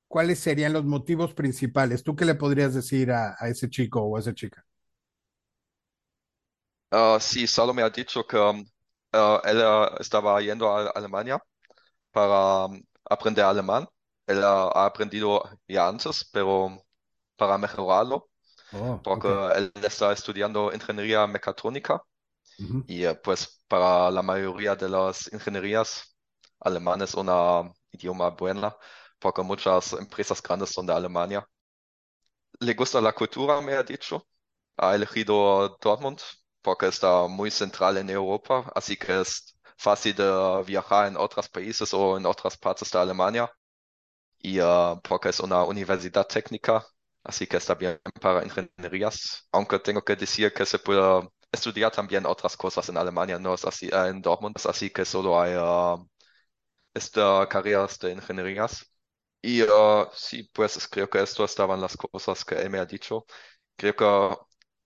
¿cuáles 0.08 0.38
serían 0.38 0.72
los 0.72 0.86
motivos 0.86 1.34
principales? 1.34 2.02
¿Tú 2.02 2.16
qué 2.16 2.24
le 2.24 2.34
podrías 2.34 2.72
decir 2.72 3.12
a, 3.12 3.36
ese 3.48 3.68
chico 3.68 4.00
o 4.00 4.16
a 4.16 4.20
esa 4.20 4.32
chica? 4.34 4.64
Ah, 6.90 7.18
sí, 7.20 7.46
solo 7.46 7.74
me 7.74 7.82
ha 7.82 7.90
dicho 7.90 8.26
que 8.26 8.38
um, 8.38 8.64
ah, 9.12 9.42
él 9.44 9.60
ah, 9.62 9.96
estaba 10.00 10.40
yendo 10.40 10.70
a 10.74 10.88
Alemania 10.92 11.38
para 12.12 12.66
um, 12.66 12.82
aprender 13.04 13.44
alemán. 13.44 13.86
Él 14.26 14.42
ah, 14.44 14.70
ha 14.74 14.86
aprendido 14.86 15.42
ya 15.68 15.88
antes, 15.88 16.24
pero 16.32 16.76
para 17.36 17.58
mejorarlo, 17.58 18.30
Oh, 18.72 19.02
porque 19.02 19.28
ok. 19.28 19.30
él 19.56 19.72
está 19.84 20.12
estudiando 20.12 20.72
ingeniería 20.74 21.26
mecatrónica 21.26 22.02
Ujú, 22.58 22.86
y 22.86 23.04
eh, 23.04 23.14
pues 23.16 23.62
para 23.68 24.10
la 24.10 24.22
mayoría 24.22 24.76
de 24.76 24.88
las 24.88 25.32
ingenierías, 25.32 26.16
alemán 26.60 27.02
es 27.02 27.14
un 27.14 27.28
idioma 27.92 28.30
buena, 28.30 28.76
porque 29.18 29.42
muchas 29.42 29.92
empresas 29.94 30.42
grandes 30.42 30.70
son 30.70 30.86
de 30.86 30.92
Alemania. 30.94 31.46
Le 32.60 32.74
gusta 32.74 33.00
la 33.00 33.12
cultura, 33.14 33.60
me 33.62 33.72
ha 33.74 33.82
dicho. 33.82 34.26
Ha 34.78 34.94
elegido 34.94 35.78
Dortmund 35.80 36.20
porque 36.62 36.86
está 36.88 37.26
muy 37.28 37.50
central 37.50 37.96
en 37.98 38.10
Europa, 38.10 38.70
así 38.74 38.96
que 38.96 39.20
es 39.22 39.56
fácil 39.78 40.14
de 40.16 40.62
viajar 40.66 41.08
en 41.08 41.16
otros 41.16 41.48
países 41.48 41.92
o 41.94 42.16
en 42.18 42.26
otras 42.26 42.56
partes 42.58 42.90
de 42.90 42.98
Alemania. 42.98 43.50
Y 44.38 44.60
uh, 44.60 45.00
porque 45.02 45.30
es 45.30 45.40
una 45.40 45.64
universidad 45.64 46.26
técnica, 46.26 46.84
así 47.24 47.46
que 47.46 47.56
está 47.56 47.74
bien 47.74 48.00
para 48.20 48.44
ingenierías. 48.44 49.48
Aunque 49.52 49.78
tengo 49.80 50.02
que 50.04 50.16
decir 50.16 50.52
que 50.52 50.66
se 50.66 50.78
puede 50.78 51.28
estudiar 51.52 51.90
también 51.92 52.26
otras 52.26 52.56
cosas 52.56 52.88
en 52.88 52.96
Alemania, 52.98 53.38
no 53.38 53.54
es 53.54 53.64
así, 53.64 53.88
en 53.92 54.20
Dortmund, 54.22 54.56
así 54.66 54.90
que 54.90 55.04
solo 55.04 55.40
hay 55.40 55.54
uh, 55.56 56.06
esta 56.94 57.46
carreras 57.48 57.98
de 57.98 58.12
ingenierías. 58.12 58.86
Y 59.42 59.62
uh, 59.62 60.08
sí, 60.14 60.50
pues 60.52 60.76
es- 60.76 60.88
creo 60.88 61.08
que 61.10 61.22
esto 61.22 61.44
estaban 61.44 61.80
las 61.80 61.96
cosas 61.96 62.44
que 62.44 62.56
él 62.56 62.70
me 62.70 62.78
ha 62.78 62.86
dicho. 62.86 63.26
Creo 63.76 63.94
que 63.96 64.04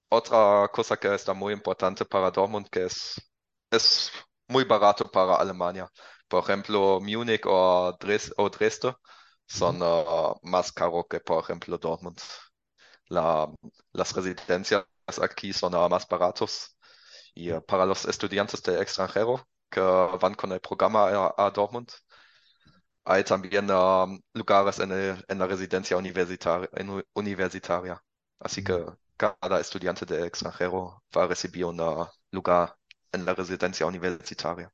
otra 0.08 0.68
cosa 0.72 0.96
que 0.98 1.14
está 1.14 1.32
muy 1.34 1.52
importante 1.54 2.04
para 2.04 2.30
Dortmund, 2.30 2.68
que 2.70 2.84
es, 2.86 3.14
es 3.70 4.10
muy 4.48 4.64
barato 4.64 5.10
para 5.10 5.36
Alemania. 5.36 5.88
Por 6.28 6.42
ejemplo, 6.44 7.00
Múnich 7.00 7.42
o, 7.46 7.96
Dres 8.00 8.32
o 8.36 8.48
Dresde. 8.50 8.94
Son 9.50 9.82
uh, 9.82 10.36
más 10.44 10.72
caros 10.72 11.06
que, 11.10 11.20
por 11.20 11.42
ejemplo, 11.44 11.78
Dortmund. 11.78 12.20
La, 13.08 13.48
las 13.92 14.14
residencias 14.14 14.86
aquí 15.22 15.52
son 15.52 15.74
uh, 15.76 15.88
más 15.88 16.08
baratos. 16.08 16.76
Y 17.34 17.52
uh, 17.52 17.62
para 17.64 17.86
los 17.86 18.04
estudiantes 18.06 18.62
de 18.64 18.80
extranjero 18.82 19.48
que 19.70 19.80
van 19.80 20.34
con 20.34 20.52
el 20.52 20.60
programa 20.60 21.08
a, 21.10 21.34
a 21.46 21.50
Dortmund, 21.52 21.90
hay 23.04 23.24
también 23.24 23.66
lugares 24.34 24.78
en, 24.80 24.92
el- 24.92 25.24
en 25.28 25.38
la 25.38 25.46
residencia 25.46 25.96
universitaria, 25.96 26.68
en- 26.74 27.04
universitaria. 27.14 28.02
Así 28.38 28.62
que 28.62 28.84
cada 29.16 29.60
estudiante 29.60 30.06
de 30.06 30.26
extranjero 30.26 31.02
va 31.16 31.24
a 31.24 31.26
recibir 31.28 31.64
un 31.66 31.78
lugar 32.32 32.76
en 33.12 33.24
la 33.24 33.34
residencia 33.34 33.86
universitaria. 33.86 34.72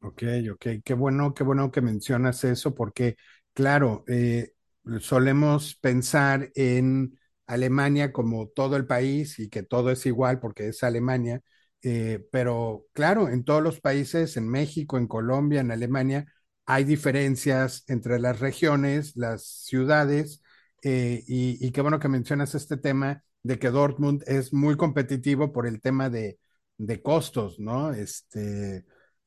Ok, 0.00 0.22
ok, 0.52 0.66
qué 0.84 0.92
bueno, 0.94 1.32
qué 1.32 1.44
bueno 1.44 1.70
que 1.70 1.80
mencionas 1.80 2.44
eso, 2.44 2.74
porque 2.74 3.16
claro, 3.54 4.04
eh, 4.08 4.52
solemos 5.00 5.76
pensar 5.76 6.50
en 6.54 7.18
Alemania 7.46 8.12
como 8.12 8.48
todo 8.48 8.76
el 8.76 8.86
país 8.86 9.38
y 9.38 9.48
que 9.48 9.62
todo 9.62 9.90
es 9.90 10.06
igual 10.06 10.40
porque 10.40 10.68
es 10.68 10.82
Alemania, 10.82 11.42
eh, 11.82 12.26
pero 12.32 12.86
claro, 12.92 13.28
en 13.28 13.44
todos 13.44 13.62
los 13.62 13.80
países, 13.80 14.36
en 14.36 14.48
México, 14.48 14.98
en 14.98 15.06
Colombia, 15.06 15.60
en 15.60 15.70
Alemania, 15.70 16.26
hay 16.66 16.84
diferencias 16.84 17.84
entre 17.88 18.18
las 18.18 18.40
regiones, 18.40 19.16
las 19.16 19.44
ciudades, 19.66 20.42
eh, 20.82 21.22
y, 21.26 21.70
qué 21.72 21.80
bueno 21.80 21.98
que 21.98 22.08
mencionas 22.08 22.54
este 22.54 22.76
tema 22.76 23.22
de 23.42 23.58
que 23.58 23.70
Dortmund 23.70 24.22
es 24.26 24.52
muy 24.52 24.76
competitivo 24.76 25.52
por 25.52 25.66
el 25.66 25.80
tema 25.80 26.10
de, 26.10 26.38
de 26.78 27.02
costos, 27.02 27.58
¿no? 27.58 27.92
Este 27.92 28.84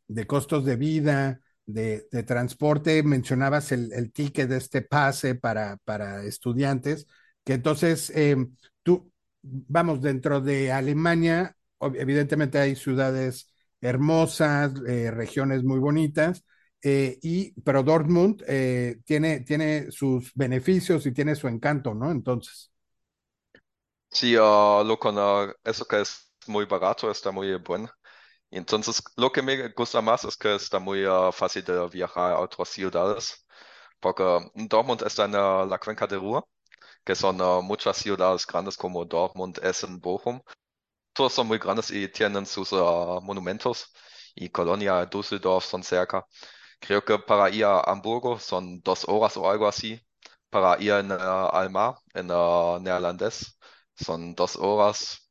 de 0.08 0.28
costos 0.28 0.66
de 0.66 0.76
vida, 0.78 1.42
de, 1.68 2.08
transporte, 2.26 3.04
mencionabas 3.04 3.72
el, 3.74 3.94
el, 3.94 4.12
ticket 4.14 4.50
de 4.50 4.58
este 4.58 4.82
pase 4.84 5.36
para, 5.36 5.78
para 5.86 6.24
estudiantes, 6.26 7.08
que 7.46 7.54
entonces 7.56 8.12
eh, 8.16 8.38
tú, 8.84 9.12
vamos, 9.44 10.02
dentro 10.02 10.42
de 10.42 10.72
Alemania, 10.72 11.56
evidentemente 11.82 12.60
hay 12.60 12.76
ciudades 12.76 13.54
hermosas, 13.82 14.74
eh, 14.88 15.12
regiones 15.12 15.64
muy 15.64 15.80
bonitas, 15.80 16.44
eh, 16.82 17.20
y, 17.22 17.60
pero 17.62 17.84
Dortmund 17.84 18.44
eh, 18.48 18.98
tiene, 19.06 19.42
tiene 19.42 19.92
sus 19.92 20.32
beneficios 20.36 21.06
y 21.06 21.12
tiene 21.14 21.36
su 21.36 21.48
encanto, 21.48 21.94
¿no? 21.94 22.12
Entonces, 22.12 22.72
Sí, 24.10 24.36
uh, 24.38 24.84
lo 24.84 24.98
con 25.00 25.18
uh, 25.18 25.54
eso 25.64 25.86
que 25.86 26.02
es 26.02 26.32
muy 26.48 26.66
barato 26.66 27.12
está 27.12 27.32
muy 27.32 27.56
bueno. 27.58 27.90
Entonces 28.52 29.04
lo 29.18 29.32
que 29.32 29.42
me 29.42 29.70
gusta 29.70 30.02
más 30.02 30.24
es 30.26 30.38
que 30.38 30.56
está 30.56 30.80
muy 30.80 31.06
uh, 31.06 31.32
fácil 31.32 31.64
de 31.64 31.88
viajar 31.90 32.34
a 32.34 32.40
otras 32.40 32.70
ciudades, 32.70 33.46
porque 34.00 34.24
Dortmund 34.56 35.04
está 35.04 35.26
en 35.26 35.36
uh, 35.36 35.66
la 35.68 35.80
cuenca 35.80 36.08
de 36.08 36.18
Ruhr, 36.18 36.44
que 37.06 37.16
son 37.16 37.42
uh, 37.42 37.62
muchas 37.62 37.98
ciudades 37.98 38.46
grandes 38.48 38.78
como 38.78 39.06
Dortmund, 39.06 39.60
Essen, 39.64 40.00
Bochum. 40.00 40.42
Todos 41.14 41.34
son 41.34 41.48
muy 41.48 41.58
grandes 41.60 41.92
y 41.92 42.08
tienen 42.10 42.46
sus 42.46 42.72
monumentos. 42.72 43.92
Y 44.36 44.50
Colonia, 44.50 45.06
Düsseldorf 45.06 45.66
son 45.66 45.84
cerca. 45.84 46.26
Creo 46.80 47.04
que 47.04 47.20
para 47.20 47.50
ir 47.50 47.66
a 47.66 47.82
Hamburgo 47.82 48.40
son 48.40 48.82
dos 48.82 49.06
horas 49.08 49.38
o 49.38 49.50
algo 49.50 49.68
así. 49.68 50.00
Para 50.50 50.82
ir 50.82 50.92
en 50.92 51.12
Almar, 51.12 51.96
en 52.14 52.28
neerlandés, 52.28 53.58
son 53.96 54.36
dos 54.36 54.56
horas. 54.58 55.27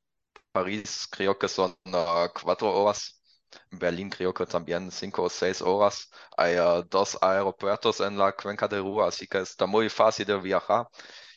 París 0.57 1.07
creo 1.11 1.38
que 1.38 1.49
son 1.49 1.73
uh, 1.87 2.29
cuatro 2.42 2.71
horas. 2.73 3.21
Berlín 3.71 4.11
creo 4.11 4.33
que 4.35 4.47
también 4.47 4.90
cinco 4.90 5.25
o 5.25 5.29
seis 5.31 5.62
horas. 5.62 6.11
Hay 6.37 6.57
uh, 6.59 6.83
dos 6.88 7.19
aeropuertos 7.21 8.01
en 8.01 8.19
la 8.19 8.33
cuenca 8.33 8.69
de 8.69 8.79
Ruhr, 8.81 9.05
así 9.05 9.27
que 9.27 9.38
está 9.38 9.66
muy 9.66 9.88
fácil 9.90 10.27
de 10.27 10.38
viajar. 10.40 10.87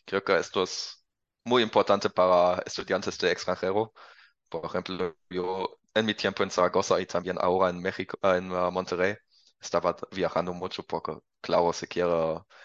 Creo 0.06 0.24
que 0.24 0.38
esto 0.38 0.64
es 0.64 1.04
muy 1.46 1.64
importante 1.64 2.10
para 2.10 2.62
estudiantes 2.66 3.18
de 3.20 3.32
extranjero. 3.32 3.94
Por 4.50 4.66
ejemplo, 4.66 5.16
yo 5.30 5.80
en 5.94 6.06
mi 6.06 6.14
tiempo 6.16 6.44
en 6.44 6.52
Zaragoza 6.52 7.00
y 7.02 7.06
también 7.06 7.38
ahora 7.42 7.70
en 7.70 7.82
México, 7.82 8.18
en 8.24 8.52
uh, 8.52 8.72
Monterrey, 8.72 9.16
estaba 9.62 9.96
viajando 10.12 10.54
mucho 10.54 10.84
porque, 10.84 11.14
claro, 11.42 11.74
se 11.74 11.88
quiere 11.88 12.12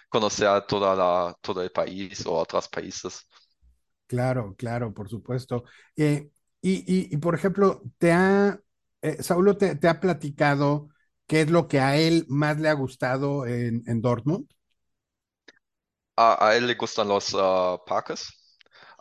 conocer 0.09 0.67
toda 0.67 0.95
la, 0.97 1.35
todo 1.43 1.63
el 1.63 1.71
país 1.73 2.25
o 2.27 2.35
otros 2.35 2.69
países. 2.69 3.27
Claro, 4.07 4.55
claro, 4.57 4.93
por 4.95 5.09
supuesto. 5.09 5.65
Eh, 5.97 6.31
y, 6.67 7.17
por 7.19 7.35
ejemplo, 7.35 7.83
te 7.99 8.11
ha, 8.13 8.59
eh, 9.03 9.23
Saulo 9.23 9.59
te, 9.59 9.79
ha 9.87 10.01
platicado 10.01 10.89
qué 11.27 11.43
es 11.43 11.51
lo 11.51 11.69
que 11.69 11.79
a 11.79 11.97
él 11.99 12.25
más 12.29 12.59
le 12.59 12.71
ha 12.71 12.73
gustado 12.73 13.47
en, 13.47 14.01
Dortmund. 14.01 14.49
A, 16.17 16.55
él 16.57 16.67
le 16.67 16.75
gustan 16.75 17.09
los 17.09 17.35
uh, 17.35 17.79
parques. 17.85 18.29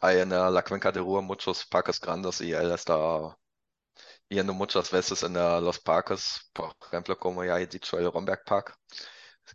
Hay 0.01 0.19
en 0.19 0.33
uh, 0.33 0.51
la 0.51 0.61
cuenca 0.61 0.91
de 0.91 0.99
Ruhr 0.99 1.21
muchos 1.21 1.65
parques 1.65 2.01
grandes 2.01 2.41
y 2.41 2.51
él 2.51 2.69
está 2.73 3.37
yendo 4.27 4.53
muchas 4.53 4.91
veces 4.91 5.23
en 5.23 5.37
uh, 5.37 5.61
los 5.61 5.79
parques, 5.79 6.49
por 6.51 6.75
ejemplo, 6.87 7.17
como 7.17 7.45
ya 7.45 7.61
he 7.61 7.67
dicho, 7.67 7.97
el 7.97 8.11
Romberg 8.11 8.43
Park. 8.43 8.75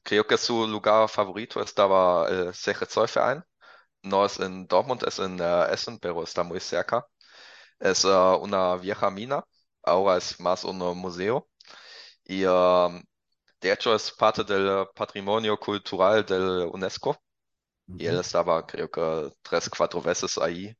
Creo 0.02 0.26
que 0.26 0.38
su 0.38 0.66
lugar 0.66 1.10
favorito 1.10 1.60
estaba 1.60 2.26
el 2.28 2.54
CG 2.54 2.86
No 4.02 4.24
es 4.24 4.40
en 4.40 4.66
Dortmund, 4.66 5.02
es 5.06 5.18
en 5.18 5.38
Essen, 5.70 5.98
pero 5.98 6.22
está 6.22 6.42
muy 6.42 6.60
cerca. 6.60 7.04
Es 7.80 8.04
uh, 8.04 8.36
una 8.42 8.76
vieja 8.76 9.10
mina, 9.10 9.42
ahora 9.82 10.18
es 10.18 10.38
más 10.40 10.64
un 10.64 10.78
museo. 10.98 11.48
Y 12.24 12.44
uh, 12.46 12.90
de 13.60 13.72
hecho 13.72 13.94
es 13.94 14.12
parte 14.12 14.44
del 14.44 14.86
patrimonio 14.94 15.58
cultural 15.58 16.24
del 16.24 16.68
UNESCO. 16.72 17.10
Uh 17.10 17.94
-huh. 17.94 18.02
Y 18.02 18.06
él 18.06 18.18
estaba, 18.20 18.66
creo 18.66 18.90
que, 18.90 19.32
tres, 19.42 19.68
cuatro 19.70 20.00
veces 20.02 20.38
ahí, 20.38 20.74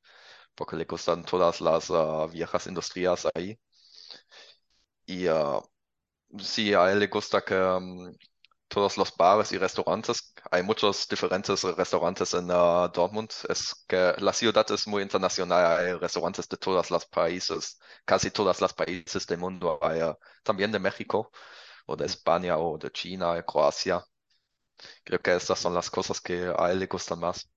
porque 0.54 0.76
le 0.76 0.84
gustan 0.84 1.24
todas 1.24 1.60
las 1.60 1.90
uh, 1.90 2.28
viejas 2.28 2.66
industrias 2.66 3.26
ahí. 3.34 3.58
Y 5.06 5.26
sí, 6.42 6.74
a 6.74 6.92
él 6.92 6.98
le 7.00 7.06
gusta 7.08 7.42
que 7.42 7.54
um, 7.54 8.12
todos 8.68 8.96
los 8.98 9.14
bares 9.16 9.52
y 9.52 9.58
restaurantes. 9.58 10.34
Hay 10.50 10.62
muchos 10.62 11.08
diferentes 11.08 11.62
restaurantes 11.62 12.34
en 12.34 12.46
uh, 12.50 12.88
Dortmund. 12.92 13.30
Es 13.48 13.74
que 13.88 14.14
la 14.18 14.32
ciudad 14.32 14.66
es 14.70 14.86
muy 14.86 15.02
internacional. 15.02 15.78
Hay 15.86 15.92
restaurantes 15.94 16.48
de 16.48 16.56
todos 16.56 16.90
los 16.90 17.06
países, 17.06 17.78
casi 18.04 18.30
todos 18.30 18.60
los 18.60 18.72
países 18.74 19.26
del 19.26 19.38
mundo. 19.38 19.78
Hay 19.82 20.02
uh, 20.02 20.14
también 20.42 20.72
de 20.72 20.78
México 20.78 21.30
o 21.86 21.96
de 21.96 22.06
España 22.06 22.58
o 22.58 22.78
de 22.78 22.90
China, 22.90 23.34
de 23.34 23.44
Croacia. 23.44 24.02
Creo 25.04 25.20
que 25.20 25.34
estas 25.34 25.58
son 25.58 25.74
las 25.74 25.90
cosas 25.90 26.20
que 26.20 26.52
a 26.56 26.70
él 26.70 26.78
le 26.78 26.86
gustan 26.86 27.18
más. 27.20 27.48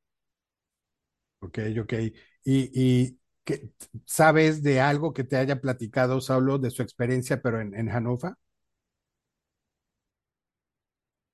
Ok, 1.40 1.60
ok. 1.82 1.94
¿Y, 2.44 2.72
y 2.74 3.20
sabes 4.06 4.62
de 4.64 4.80
algo 4.82 5.14
que 5.14 5.24
te 5.24 5.38
haya 5.38 5.60
platicado, 5.62 6.22
Saulo, 6.22 6.58
de 6.60 6.70
su 6.72 6.82
experiencia, 6.84 7.42
pero 7.42 7.62
en, 7.62 7.76
en 7.76 7.90
Hannover? 7.90 8.34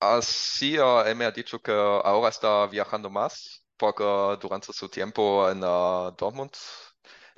Así, 0.00 0.78
uh, 0.78 1.00
él 1.06 1.16
me 1.16 1.24
ha 1.24 1.30
dicho 1.32 1.60
que 1.60 1.72
ahora 1.72 2.28
está 2.28 2.66
viajando 2.68 3.10
más, 3.10 3.64
porque 3.76 4.04
durante 4.40 4.72
su 4.72 4.88
tiempo 4.88 5.48
en 5.50 5.58
uh, 5.64 6.12
Dortmund, 6.16 6.52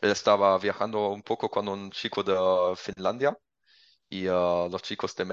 él 0.00 0.10
estaba 0.10 0.58
viajando 0.58 1.08
un 1.08 1.22
poco 1.22 1.48
con 1.50 1.68
un 1.68 1.90
chico 1.90 2.22
de 2.22 2.76
Finlandia 2.76 3.36
y 4.10 4.28
uh, 4.28 4.68
los 4.70 4.82
chicos 4.82 5.14
de 5.16 5.26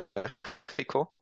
México. 0.67 1.15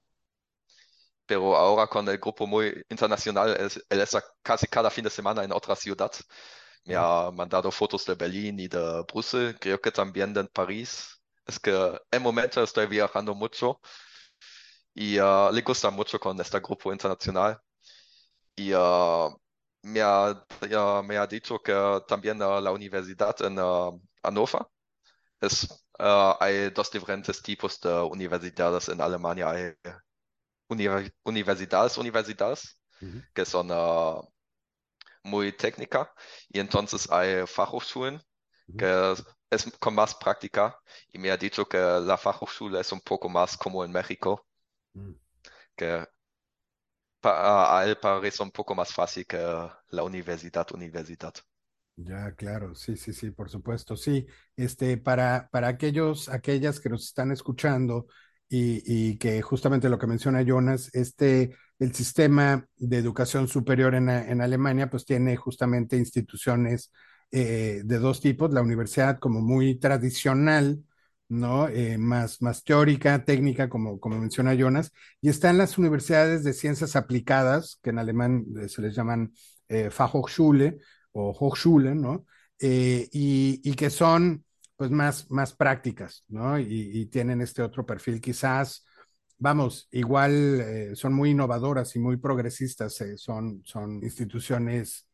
Pero 1.26 1.56
ahora 1.56 1.88
con 1.88 2.08
el 2.10 2.18
grupo 2.20 2.46
muy 2.48 2.84
internacional, 2.90 3.56
él, 3.60 3.70
él 3.90 4.02
está 4.02 4.24
casi 4.44 4.68
cada 4.68 4.90
fin 4.92 5.04
de 5.04 5.10
semana 5.10 5.44
en 5.44 5.52
otra 5.52 5.76
ciudad. 5.76 6.12
Me 6.86 6.96
ha 6.96 7.32
mandado 7.32 7.72
fotos 7.72 8.06
de 8.06 8.16
Berlín 8.16 8.60
y 8.60 8.68
de 8.68 9.04
Bruselas, 9.12 9.56
creo 9.60 9.82
que 9.82 9.92
también 9.92 10.34
de 10.34 10.46
París. 10.46 11.22
Es 11.48 11.60
que 11.60 11.72
en 12.12 12.22
momento 12.24 12.64
estoy 12.64 12.88
viajando 12.88 13.36
mucho 13.36 13.82
y 14.96 15.20
uh, 15.20 15.52
le 15.52 15.62
gusta 15.62 15.92
mucho 15.92 16.20
con 16.20 16.40
este 16.40 16.60
grupo 16.62 16.92
internacional. 16.92 17.60
Y 18.56 18.74
uh, 18.74 19.30
me, 19.84 20.02
ha, 20.02 20.32
uh, 20.32 21.04
me, 21.04 21.18
ha, 21.18 21.28
dicho 21.28 21.60
que 21.60 21.74
también 22.08 22.40
la 22.40 22.72
universidad 22.72 23.36
en 23.42 23.58
Hannover 24.24 24.66
es, 25.42 25.68
hay 26.40 26.70
dos 26.72 26.90
diferentes 26.90 27.42
tipos 27.42 27.80
de 27.82 27.90
universidades 28.04 28.88
en 28.90 29.02
Alemania. 29.02 29.50
Hay 29.50 29.74
univer 30.70 31.14
universidades, 31.26 31.98
universidades, 31.98 32.80
-huh. 33.02 33.34
que 33.34 33.46
son 33.46 33.68
muy 35.24 35.52
técnicas, 35.52 36.08
y 36.50 36.60
entonces 36.60 37.12
hay 37.12 37.46
Fachhochschulen, 37.46 38.22
-huh. 38.68 38.78
que 38.78 39.12
es, 39.12 39.66
es 39.68 39.78
con 39.78 39.94
más 39.96 40.16
práctica, 40.16 40.80
y 41.12 41.20
me 41.20 41.32
ha 41.32 41.38
dicho 41.38 41.66
que 41.68 41.78
la 41.78 42.18
Fachhochschule 42.18 42.80
es 42.80 42.92
un 42.92 43.02
poco 43.02 43.28
más 43.30 43.58
como 43.58 43.84
en 43.84 43.92
México, 43.92 44.46
que 45.76 46.06
a 47.24 47.84
él 47.86 47.98
parece 47.98 48.44
un 48.44 48.52
poco 48.52 48.76
más 48.76 48.94
fácil 48.94 49.26
que 49.26 49.38
la 49.38 50.04
universidad, 50.04 50.68
universidad. 50.74 51.34
Ya, 51.98 52.34
claro, 52.36 52.76
sí, 52.76 52.98
sí, 52.98 53.14
sí, 53.14 53.32
por 53.32 53.50
supuesto, 53.50 53.96
sí. 53.96 54.26
Este, 54.58 54.98
para, 54.98 55.48
para 55.50 55.70
aquellos, 55.70 56.28
aquellas 56.28 56.80
que 56.82 56.90
nos 56.90 57.06
están 57.06 57.32
escuchando 57.32 58.08
y, 58.50 58.84
y, 58.86 59.18
que 59.18 59.42
justamente 59.42 59.88
lo 59.90 59.98
que 59.98 60.06
menciona 60.08 60.42
Jonas, 60.42 60.94
este, 60.94 61.56
el 61.80 61.96
sistema 61.96 62.68
de 62.76 62.98
educación 62.98 63.48
superior 63.48 63.96
en, 63.96 64.10
en 64.10 64.42
Alemania, 64.42 64.90
pues 64.90 65.06
tiene 65.06 65.38
justamente 65.38 65.96
instituciones 65.96 66.92
eh, 67.32 67.82
de 67.86 67.98
dos 68.00 68.20
tipos, 68.20 68.54
la 68.54 68.62
universidad 68.62 69.18
como 69.18 69.42
muy 69.42 69.76
tradicional, 69.80 70.84
¿no? 71.28 71.68
Eh, 71.70 71.98
más, 71.98 72.42
más 72.42 72.64
teórica, 72.64 73.24
técnica, 73.26 73.70
como, 73.70 74.00
como 74.00 74.20
menciona 74.20 74.54
Jonas, 74.54 74.92
y 75.22 75.30
están 75.30 75.58
las 75.58 75.78
universidades 75.78 76.44
de 76.44 76.54
ciencias 76.54 76.96
aplicadas, 76.96 77.80
que 77.82 77.90
en 77.90 78.00
alemán 78.00 78.46
eh, 78.62 78.70
se 78.70 78.82
les 78.82 78.96
llaman 78.96 79.34
eh, 79.68 79.90
Fachhochschule 79.90 80.78
o 81.14 81.32
Hochschule, 81.32 81.96
¿no? 81.96 82.26
Eh, 82.60 83.10
y, 83.12 83.62
y, 83.64 83.76
que 83.76 83.90
son 83.90 84.46
pues 84.78 84.92
más, 84.92 85.30
más 85.32 85.54
prácticas, 85.54 86.24
¿no? 86.28 86.60
Y, 86.60 87.06
tienen 87.08 87.42
este 87.42 87.62
otro 87.62 87.86
perfil 87.86 88.22
quizás, 88.22 88.86
vamos, 89.38 89.88
igual 89.92 90.94
son 90.96 91.14
muy 91.14 91.32
innovadoras 91.32 91.96
y 91.96 92.00
muy 92.00 92.18
progresistas, 92.18 93.02
son, 93.18 93.62
son 93.66 94.04
instituciones 94.04 95.08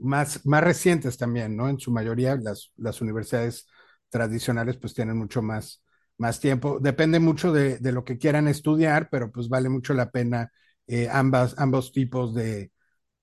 más, 0.00 0.44
más 0.46 0.64
recientes 0.64 1.16
también, 1.16 1.56
¿no? 1.56 1.68
En 1.68 1.78
su 1.78 1.90
mayoría 1.90 2.36
las, 2.36 2.72
las 2.76 3.00
universidades 3.00 3.66
tradicionales 4.14 4.76
pues 4.76 4.94
tienen 4.94 5.18
mucho 5.18 5.42
más, 5.42 5.82
más 6.18 6.38
tiempo. 6.38 6.78
Depende 6.80 7.18
mucho 7.18 7.52
de, 7.52 7.78
de, 7.78 7.90
lo 7.90 8.04
que 8.04 8.16
quieran 8.16 8.46
estudiar, 8.46 9.08
pero 9.10 9.32
pues 9.32 9.48
vale 9.48 9.68
mucho 9.68 9.92
la 9.92 10.12
pena 10.12 10.52
eh, 10.86 11.08
ambas, 11.10 11.56
ambos 11.58 11.90
tipos 11.90 12.32
de, 12.32 12.70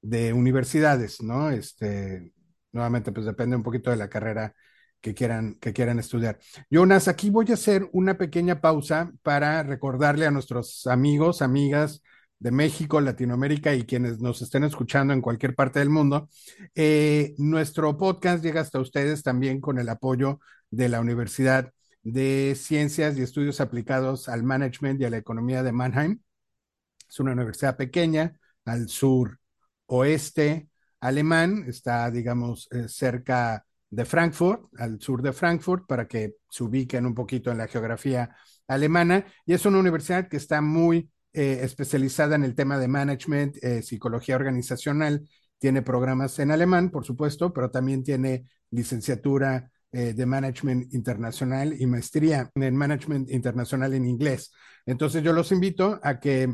de, 0.01 0.33
universidades, 0.33 1.21
¿no? 1.23 1.49
Este, 1.49 2.33
nuevamente 2.73 3.13
pues 3.13 3.25
depende 3.25 3.55
un 3.55 3.63
poquito 3.63 3.89
de 3.89 3.95
la 3.95 4.09
carrera 4.09 4.53
que 4.99 5.13
quieran, 5.13 5.55
que 5.61 5.71
quieran 5.71 5.97
estudiar. 5.97 6.39
Jonas, 6.69 7.07
aquí 7.07 7.29
voy 7.29 7.45
a 7.51 7.53
hacer 7.53 7.87
una 7.93 8.17
pequeña 8.17 8.59
pausa 8.59 9.13
para 9.23 9.63
recordarle 9.63 10.25
a 10.25 10.31
nuestros 10.31 10.87
amigos, 10.87 11.41
amigas, 11.41 12.01
de 12.41 12.51
México, 12.51 12.99
Latinoamérica 12.99 13.75
y 13.75 13.83
quienes 13.83 14.19
nos 14.19 14.41
estén 14.41 14.63
escuchando 14.63 15.13
en 15.13 15.21
cualquier 15.21 15.53
parte 15.55 15.79
del 15.79 15.91
mundo. 15.91 16.27
Eh, 16.75 17.35
nuestro 17.37 17.95
podcast 17.97 18.43
llega 18.43 18.61
hasta 18.61 18.79
ustedes 18.79 19.21
también 19.23 19.61
con 19.61 19.77
el 19.77 19.87
apoyo 19.87 20.39
de 20.71 20.89
la 20.89 20.99
Universidad 20.99 21.73
de 22.03 22.55
Ciencias 22.57 23.17
y 23.17 23.21
Estudios 23.21 23.61
Aplicados 23.61 24.27
al 24.27 24.43
Management 24.43 25.01
y 25.01 25.05
a 25.05 25.09
la 25.09 25.17
Economía 25.17 25.61
de 25.61 25.71
Mannheim. 25.71 26.21
Es 27.07 27.19
una 27.19 27.33
universidad 27.33 27.77
pequeña 27.77 28.39
al 28.65 28.89
sur 28.89 29.39
oeste 29.87 30.69
alemán, 31.01 31.65
está, 31.67 32.09
digamos, 32.09 32.67
eh, 32.71 32.87
cerca 32.87 33.65
de 33.89 34.05
Frankfurt, 34.05 34.63
al 34.77 35.01
sur 35.01 35.21
de 35.21 35.33
Frankfurt, 35.33 35.85
para 35.85 36.07
que 36.07 36.35
se 36.49 36.63
ubiquen 36.63 37.05
un 37.05 37.13
poquito 37.13 37.51
en 37.51 37.57
la 37.57 37.67
geografía 37.67 38.35
alemana. 38.67 39.25
Y 39.45 39.53
es 39.53 39.65
una 39.65 39.79
universidad 39.79 40.29
que 40.29 40.37
está 40.37 40.61
muy 40.61 41.09
eh, 41.33 41.59
especializada 41.63 42.35
en 42.35 42.43
el 42.43 42.55
tema 42.55 42.77
de 42.77 42.87
management, 42.87 43.57
eh, 43.61 43.81
psicología 43.81 44.35
organizacional. 44.35 45.27
Tiene 45.59 45.81
programas 45.81 46.39
en 46.39 46.51
alemán, 46.51 46.89
por 46.89 47.05
supuesto, 47.05 47.51
pero 47.53 47.69
también 47.69 48.03
tiene 48.03 48.45
licenciatura 48.69 49.70
eh, 49.91 50.13
de 50.13 50.25
management 50.25 50.93
internacional 50.93 51.79
y 51.79 51.85
maestría 51.85 52.49
en 52.55 52.75
management 52.75 53.29
internacional 53.29 53.93
en 53.93 54.05
inglés. 54.05 54.51
Entonces 54.85 55.23
yo 55.23 55.33
los 55.33 55.51
invito 55.51 55.99
a 56.03 56.19
que 56.19 56.53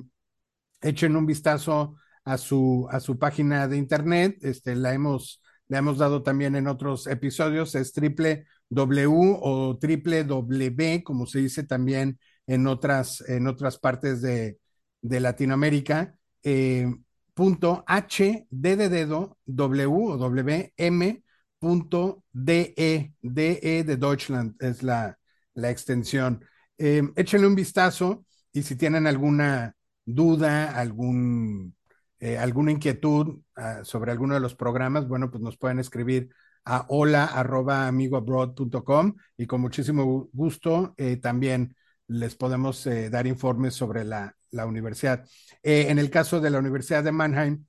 echen 0.82 1.16
un 1.16 1.26
vistazo 1.26 1.96
a 2.24 2.38
su, 2.38 2.88
a 2.92 3.00
su 3.00 3.18
página 3.18 3.68
de 3.68 3.78
internet. 3.78 4.38
Este, 4.42 4.76
la 4.76 4.94
hemos, 4.94 5.42
le 5.68 5.78
hemos 5.78 5.98
dado 5.98 6.24
también 6.24 6.56
en 6.56 6.68
otros 6.68 7.08
episodios, 7.08 7.76
es 7.76 7.94
triple 7.94 8.46
W 8.70 9.38
o 9.42 9.78
triple 9.78 10.24
W, 10.24 11.04
como 11.04 11.26
se 11.26 11.40
dice 11.40 11.64
también 11.64 12.20
en 12.48 12.68
otras, 12.68 13.22
en 13.30 13.48
otras 13.48 13.78
partes 13.78 14.22
de, 14.22 14.60
de 15.02 15.20
Latinoamérica. 15.20 16.18
Eh, 16.44 16.86
punto 17.34 17.84
H, 17.88 18.48
D 18.50 18.76
de 18.76 18.90
dedo, 18.90 19.38
W 19.46 19.86
o 19.86 20.18
W, 20.18 20.74
M, 20.76 21.24
DE, 21.60 23.14
DE 23.22 23.84
de 23.84 23.98
Deutschland 23.98 24.56
es 24.62 24.84
la, 24.84 25.18
la 25.54 25.70
extensión. 25.70 26.44
Eh, 26.78 27.02
échenle 27.16 27.48
un 27.48 27.56
vistazo 27.56 28.26
y 28.54 28.64
si 28.64 28.76
tienen 28.76 29.08
alguna 29.08 29.76
duda, 30.06 30.78
algún, 30.78 31.76
eh, 32.20 32.38
alguna 32.38 32.72
inquietud 32.72 33.40
uh, 33.58 33.84
sobre 33.84 34.12
alguno 34.12 34.36
de 34.36 34.40
los 34.40 34.56
programas, 34.56 35.08
bueno, 35.08 35.32
pues 35.32 35.42
nos 35.42 35.58
pueden 35.58 35.80
escribir 35.80 36.30
a 36.66 36.86
hola 36.90 37.26
arroba 37.26 37.88
amigoabroad.com 37.88 39.16
y 39.38 39.48
con 39.48 39.62
muchísimo 39.62 40.30
gusto 40.34 40.94
eh, 40.98 41.18
también 41.18 41.76
les 42.08 42.36
podemos 42.36 42.88
dar 43.12 43.28
informes 43.28 43.74
sobre 43.74 44.06
la, 44.06 44.34
la 44.52 44.66
universidad. 44.66 45.26
En 45.62 46.00
el 46.00 46.10
caso 46.10 46.40
de 46.40 46.50
la 46.50 46.60
Universidad 46.60 47.04
de 47.04 47.12
Mannheim, 47.12 47.66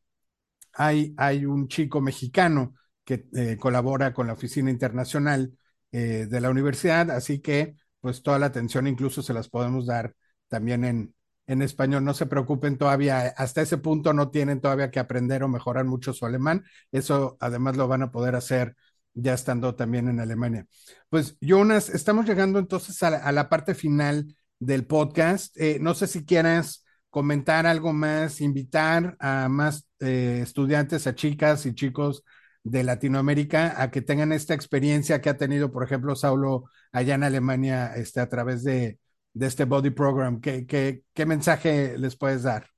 hay, 0.74 1.12
hay 1.16 1.44
un 1.44 1.66
chico 1.66 2.00
mexicano 2.00 2.77
que 3.08 3.26
eh, 3.34 3.56
colabora 3.56 4.12
con 4.12 4.26
la 4.26 4.34
Oficina 4.34 4.70
Internacional 4.70 5.56
de 5.90 6.40
la 6.42 6.50
universidad, 6.50 7.10
así 7.10 7.40
que 7.40 7.74
pues 8.00 8.22
toda 8.22 8.38
la 8.38 8.44
atención 8.44 8.86
incluso 8.86 9.22
se 9.22 9.32
las 9.32 9.48
podemos 9.48 9.86
dar 9.86 10.14
también 10.46 10.84
en, 10.84 11.14
en 11.46 11.62
español. 11.62 12.04
No 12.04 12.12
se 12.12 12.26
preocupen 12.26 12.76
todavía, 12.76 13.28
hasta 13.38 13.62
ese 13.62 13.78
punto 13.78 14.12
no 14.12 14.30
tienen 14.30 14.60
todavía 14.60 14.90
que 14.90 15.00
aprender 15.00 15.42
o 15.42 15.48
mejorar 15.48 15.86
mucho 15.86 16.12
su 16.12 16.26
alemán. 16.26 16.62
Eso 16.92 17.38
además 17.40 17.78
lo 17.78 17.88
van 17.88 18.02
a 18.02 18.10
poder 18.10 18.34
hacer 18.34 18.76
ya 19.14 19.32
estando 19.32 19.74
también 19.74 20.08
en 20.08 20.20
Alemania. 20.20 20.66
Pues 21.08 21.38
Jonas, 21.40 21.88
estamos 21.88 22.26
llegando 22.26 22.58
entonces 22.58 23.02
a 23.02 23.08
la, 23.08 23.16
a 23.16 23.32
la 23.32 23.48
parte 23.48 23.74
final 23.74 24.36
del 24.58 24.84
podcast. 24.84 25.56
Eh, 25.58 25.78
no 25.80 25.94
sé 25.94 26.06
si 26.06 26.26
quieras 26.26 26.84
comentar 27.08 27.66
algo 27.66 27.94
más, 27.94 28.42
invitar 28.42 29.16
a 29.20 29.48
más 29.48 29.88
eh, 30.00 30.40
estudiantes, 30.42 31.06
a 31.06 31.14
chicas 31.14 31.64
y 31.64 31.74
chicos 31.74 32.22
de 32.62 32.84
Latinoamérica 32.84 33.80
a 33.80 33.90
que 33.90 34.02
tengan 34.02 34.32
esta 34.32 34.54
experiencia 34.54 35.20
que 35.20 35.30
ha 35.30 35.36
tenido, 35.36 35.70
por 35.70 35.84
ejemplo, 35.84 36.16
Saulo 36.16 36.64
allá 36.92 37.14
en 37.14 37.24
Alemania 37.24 37.94
este, 37.96 38.20
a 38.20 38.28
través 38.28 38.64
de, 38.64 38.98
de 39.32 39.46
este 39.46 39.64
Body 39.64 39.90
Program. 39.90 40.40
¿Qué, 40.40 40.66
qué, 40.66 41.02
¿Qué 41.14 41.26
mensaje 41.26 41.96
les 41.98 42.16
puedes 42.16 42.42
dar? 42.42 42.68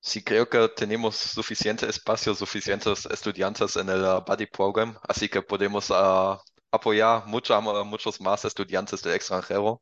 Sí, 0.00 0.22
creo 0.22 0.48
que 0.48 0.68
tenemos 0.76 1.16
suficiente 1.16 1.88
espacio, 1.88 2.34
suficientes 2.34 3.04
estudiantes 3.06 3.76
en 3.76 3.88
el 3.88 4.02
uh, 4.02 4.24
Buddy 4.26 4.46
Program, 4.46 4.96
así 5.08 5.28
que 5.28 5.42
podemos 5.42 5.90
uh, 5.90 6.38
apoyar 6.70 7.26
mucho 7.26 7.54
a 7.54 7.84
muchos 7.84 8.20
más 8.20 8.44
estudiantes 8.44 9.02
del 9.02 9.14
extranjero. 9.14 9.80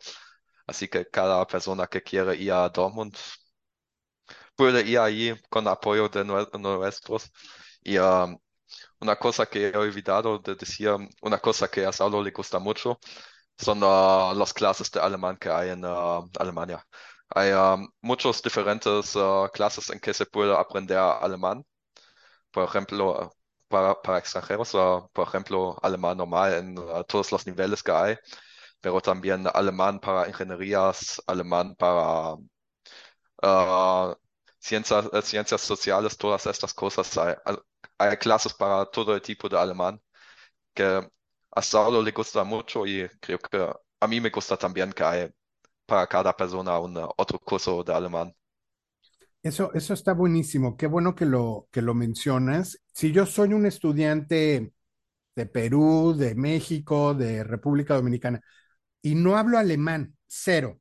Así 0.66 0.88
que 0.88 1.06
cada 1.06 1.46
persona 1.46 1.86
que 1.86 2.02
quiere 2.02 2.34
ir 2.36 2.50
a 2.52 2.68
Dortmund 2.68 3.14
puede 4.56 4.82
ir 4.88 4.98
ahí 4.98 5.34
con 5.48 5.68
apoyo 5.68 6.08
de 6.08 6.24
nuestros. 6.24 7.30
Y 7.86 7.98
um, 7.98 8.38
una 9.00 9.16
cosa 9.16 9.46
que 9.46 9.68
he 9.68 9.76
olvidado 9.76 10.38
de 10.40 10.54
decir, 10.56 10.90
una 11.22 11.38
cosa 11.38 11.68
que 11.68 11.86
a 11.86 11.92
Saulo 11.92 12.22
le 12.22 12.32
gusta 12.32 12.58
mucho, 12.58 12.98
son 13.58 13.82
uh, 13.82 14.34
las 14.34 14.52
clases 14.52 14.90
de 14.90 15.00
alemán 15.00 15.36
que 15.38 15.50
hay 15.50 15.70
en 15.70 15.84
uh, 15.84 16.28
Alemania. 16.38 16.84
Hay 17.30 17.52
um, 17.52 17.88
muchos 18.02 18.42
diferentes 18.42 19.14
uh, 19.16 19.48
clases 19.52 19.90
en 19.90 20.00
que 20.00 20.14
se 20.14 20.26
puede 20.26 20.54
aprender 20.56 20.98
alemán. 20.98 21.64
Por 22.50 22.64
ejemplo, 22.64 23.32
para, 23.68 23.94
para 24.02 24.18
extranjeros, 24.18 24.72
por 25.12 25.28
ejemplo, 25.28 25.76
alemán 25.82 26.18
normal 26.18 26.54
en 26.54 26.74
todos 27.06 27.32
los 27.32 27.46
niveles 27.46 27.82
que 27.82 27.92
hay 27.92 28.16
pero 28.80 29.00
también 29.00 29.46
alemán 29.52 29.98
para 30.00 30.28
ingenierías, 30.28 31.20
alemán 31.26 31.74
para 31.76 32.36
uh, 33.42 34.14
ciencias, 34.58 35.06
ciencias 35.24 35.60
sociales, 35.60 36.16
todas 36.16 36.46
estas 36.46 36.74
cosas. 36.74 37.16
Hay, 37.18 37.34
hay, 37.98 38.16
clases 38.16 38.54
para 38.54 38.86
todo 38.86 39.14
el 39.14 39.22
tipo 39.22 39.48
de 39.48 39.58
alemán 39.58 40.00
que 40.74 40.84
a 41.52 41.62
Saulo 41.62 42.02
le 42.02 42.12
gusta 42.12 42.44
mucho 42.44 42.86
y 42.86 43.08
creo 43.20 43.38
que 43.38 43.70
a 44.00 44.06
mí 44.06 44.20
me 44.20 44.30
gusta 44.30 44.56
también 44.56 44.92
que 44.92 45.04
hay 45.04 45.30
para 45.86 46.06
cada 46.06 46.36
persona 46.36 46.78
un 46.78 46.96
otro 47.16 47.38
curso 47.38 47.82
de 47.82 47.94
alemán. 47.94 48.34
Eso, 49.42 49.72
eso 49.74 49.94
está 49.94 50.12
buenísimo. 50.12 50.76
Qué 50.76 50.86
bueno 50.86 51.14
que 51.14 51.24
lo, 51.24 51.68
que 51.70 51.80
lo 51.80 51.94
mencionas. 51.94 52.80
Si 52.92 53.12
yo 53.12 53.26
soy 53.26 53.54
un 53.54 53.64
estudiante 53.64 54.72
de 55.36 55.46
Perú, 55.46 56.14
de 56.16 56.34
México, 56.34 57.14
de 57.14 57.44
República 57.44 57.94
Dominicana, 57.94 58.40
y 59.02 59.14
no 59.14 59.36
hablo 59.36 59.58
alemán, 59.58 60.16
cero. 60.26 60.80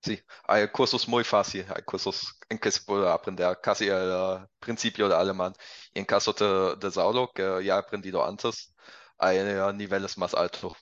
Sí, 0.00 0.18
hay 0.46 0.68
cursos 0.70 1.08
muy 1.08 1.24
fáciles, 1.24 1.68
hay 1.70 1.82
cursos 1.82 2.34
en 2.48 2.58
que 2.58 2.70
se 2.70 2.80
puede 2.82 3.10
aprender 3.10 3.58
casi 3.60 3.88
el 3.88 3.94
uh, 4.10 4.46
principio 4.58 5.08
de 5.08 5.14
alemán. 5.16 5.52
Y 5.92 5.98
en 6.00 6.04
caso 6.04 6.32
de, 6.32 6.76
de 6.76 6.90
Saulo, 6.90 7.30
que 7.34 7.42
ya 7.64 7.74
he 7.76 7.78
aprendido 7.78 8.24
antes, 8.24 8.74
hay 9.18 9.38
uh, 9.40 9.72
niveles 9.72 10.16
más 10.16 10.34
altos. 10.34 10.72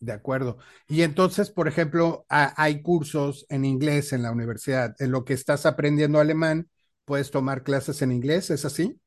De 0.00 0.12
acuerdo. 0.12 0.58
Y 0.88 1.02
entonces, 1.02 1.50
por 1.50 1.68
ejemplo, 1.68 2.26
hay 2.28 2.82
cursos 2.82 3.46
en 3.48 3.64
inglés 3.64 4.12
en 4.12 4.22
la 4.22 4.32
universidad. 4.32 4.94
En 4.98 5.12
lo 5.12 5.24
que 5.24 5.32
estás 5.34 5.64
aprendiendo 5.64 6.18
alemán, 6.18 6.68
puedes 7.04 7.30
tomar 7.30 7.62
clases 7.62 8.02
en 8.02 8.10
inglés, 8.10 8.50
¿es 8.50 8.64
así? 8.64 8.98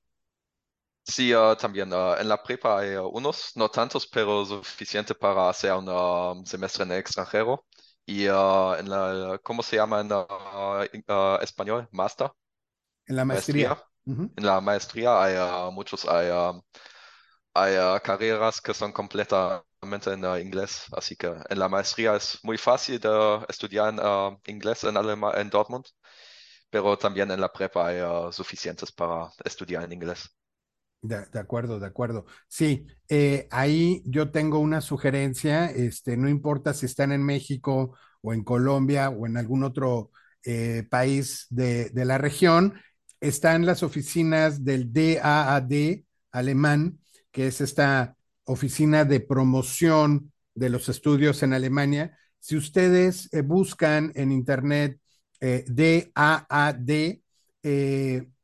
Sí, 1.07 1.33
uh, 1.35 1.55
también 1.55 1.91
en 1.93 2.27
la 2.27 2.41
prepa 2.41 2.79
hay 2.79 2.95
unos, 2.95 3.51
no 3.55 3.69
tantos, 3.69 4.07
pero 4.07 4.43
suficiente 4.45 5.13
para 5.13 5.49
hacer 5.49 5.71
un 5.73 5.87
um, 5.87 6.43
semestre 6.45 6.83
en 6.83 6.91
el 6.93 6.97
extranjero. 6.99 7.65
Y 8.05 8.25
en 8.25 8.89
la, 8.89 9.39
¿cómo 9.43 9.63
se 9.63 9.77
llama 9.77 10.01
en 10.01 10.09
español? 11.41 11.87
Master. 11.91 12.31
En 13.07 13.15
la 13.15 13.25
maestría. 13.25 13.69
maestría. 13.69 13.89
Uh 14.05 14.13
-huh. 14.13 14.33
En 14.37 14.45
la 14.45 14.61
maestría 14.61 15.23
hay 15.23 15.71
muchos, 15.71 16.05
hay, 16.05 16.29
hay 17.53 17.99
carreras 18.01 18.61
que 18.61 18.73
son 18.73 18.91
completamente 18.91 20.13
en 20.13 20.23
inglés. 20.39 20.85
Así 20.91 21.15
que 21.15 21.27
en 21.49 21.59
la 21.59 21.67
maestría 21.69 22.15
es 22.15 22.39
muy 22.43 22.57
fácil 22.57 22.99
de 22.99 23.45
estudiar 23.49 23.93
en, 23.93 23.99
inglés 24.53 24.83
en, 24.83 24.97
Alema 24.97 25.31
en 25.35 25.49
Dortmund, 25.49 25.85
pero 26.69 26.97
también 26.97 27.31
en 27.31 27.41
la 27.41 27.51
prepa 27.51 27.87
hay 27.87 27.99
suficientes 28.31 28.91
para 28.91 29.31
estudiar 29.43 29.83
en 29.83 29.93
inglés. 29.93 30.29
De, 31.07 31.39
acuerdo, 31.39 31.79
de 31.79 31.85
acuerdo. 31.85 32.25
Sí, 32.47 32.87
eh, 33.09 33.47
ahí 33.51 34.01
yo 34.05 34.31
tengo 34.31 34.59
una 34.59 34.81
sugerencia, 34.81 35.67
este, 35.67 36.17
no 36.17 36.29
importa 36.29 36.73
si 36.73 36.85
están 36.87 37.11
en 37.11 37.23
México 37.23 37.95
o 38.21 38.33
en 38.33 38.43
Colombia 38.43 39.09
o 39.09 39.27
en 39.27 39.37
algún 39.37 39.63
otro 39.63 40.11
eh, 40.43 40.83
país 40.89 41.45
de, 41.49 41.91
la 41.93 42.17
región, 42.17 42.73
están 43.21 43.65
las 43.65 43.83
oficinas 43.83 44.63
del 44.63 44.91
DAAD 44.91 46.03
alemán, 46.31 46.99
que 47.31 47.47
es 47.47 47.61
esta 47.61 48.15
oficina 48.45 49.05
de 49.05 49.19
promoción 49.19 50.31
de 50.55 50.69
los 50.69 50.89
estudios 50.89 51.43
en 51.43 51.53
Alemania. 51.53 52.17
Si 52.39 52.55
ustedes 52.57 53.31
eh, 53.31 53.41
buscan 53.41 54.11
en 54.15 54.31
internet 54.31 54.99
DAAD, 55.39 57.19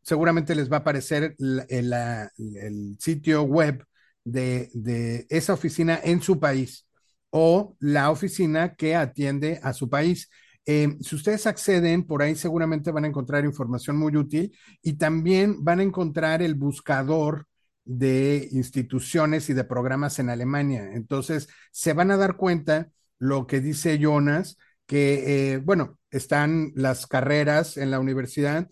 seguramente 0.02 0.56
les 0.56 0.72
va 0.72 0.78
a 0.78 0.80
aparecer 0.80 1.36
el, 1.38 2.98
sitio 3.00 3.44
web 3.44 3.86
de, 4.24 4.70
de, 4.74 5.26
esa 5.30 5.54
oficina 5.54 6.00
en 6.04 6.22
su 6.22 6.40
país 6.40 6.88
o 7.30 7.76
la 7.80 8.12
oficina 8.12 8.76
que 8.76 8.96
atiende 8.96 9.60
a 9.64 9.74
su 9.74 9.90
país. 9.90 10.30
Eh, 10.66 10.98
si 11.02 11.16
ustedes 11.16 11.48
acceden, 11.48 12.06
por 12.06 12.22
ahí 12.22 12.36
seguramente 12.36 12.92
van 12.92 13.06
a 13.06 13.08
encontrar 13.08 13.46
información 13.46 13.98
muy 13.98 14.16
útil 14.16 14.56
y 14.82 14.94
también 14.94 15.64
van 15.64 15.80
a 15.80 15.84
encontrar 15.84 16.42
el 16.42 16.56
buscador 16.56 17.48
de 17.84 18.48
instituciones 18.52 19.50
y 19.50 19.54
de 19.54 19.64
programas 19.64 20.20
en 20.20 20.30
Alemania. 20.30 20.92
Entonces, 20.94 21.48
se 21.72 21.94
van 21.94 22.12
a 22.12 22.18
dar 22.18 22.36
cuenta 22.38 22.92
lo 23.18 23.48
que 23.48 23.60
dice 23.60 23.98
Jonas, 23.98 24.58
que, 24.86 25.54
eh, 25.54 25.58
bueno, 25.58 26.00
están 26.12 26.72
las 26.76 27.08
carreras 27.08 27.78
en 27.78 27.92
la 27.92 28.00
universidad, 28.00 28.70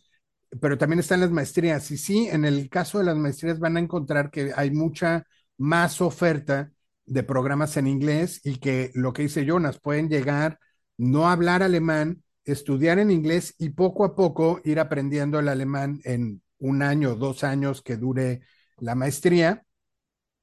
pero 0.62 0.78
también 0.78 1.00
están 1.00 1.20
las 1.22 1.32
maestrías. 1.32 1.92
Y 1.92 1.98
sí, 1.98 2.28
en 2.28 2.46
el 2.46 2.70
caso 2.70 3.00
de 3.00 3.06
las 3.06 3.18
maestrías 3.18 3.60
van 3.60 3.78
a 3.78 3.80
encontrar 3.80 4.32
que 4.32 4.52
hay 4.56 4.72
mucha 4.72 5.26
más 5.58 6.02
oferta 6.02 6.72
de 7.06 7.24
programas 7.24 7.78
en 7.78 7.88
inglés 7.88 8.42
y 8.44 8.58
que 8.58 8.92
lo 8.94 9.14
que 9.14 9.24
dice 9.24 9.46
Jonas, 9.46 9.80
pueden 9.80 10.10
llegar, 10.10 10.60
no 10.98 11.30
hablar 11.30 11.64
alemán, 11.64 12.24
estudiar 12.46 13.00
en 13.00 13.12
inglés 13.12 13.56
y 13.58 13.70
poco 13.70 14.06
a 14.06 14.16
poco 14.16 14.62
ir 14.64 14.80
aprendiendo 14.80 15.40
el 15.40 15.50
alemán 15.50 16.00
en 16.04 16.42
un 16.60 16.82
año, 16.84 17.16
dos 17.16 17.44
años 17.44 17.82
que 17.82 17.98
dure 17.98 18.42
la 18.78 18.96
maestría 18.96 19.66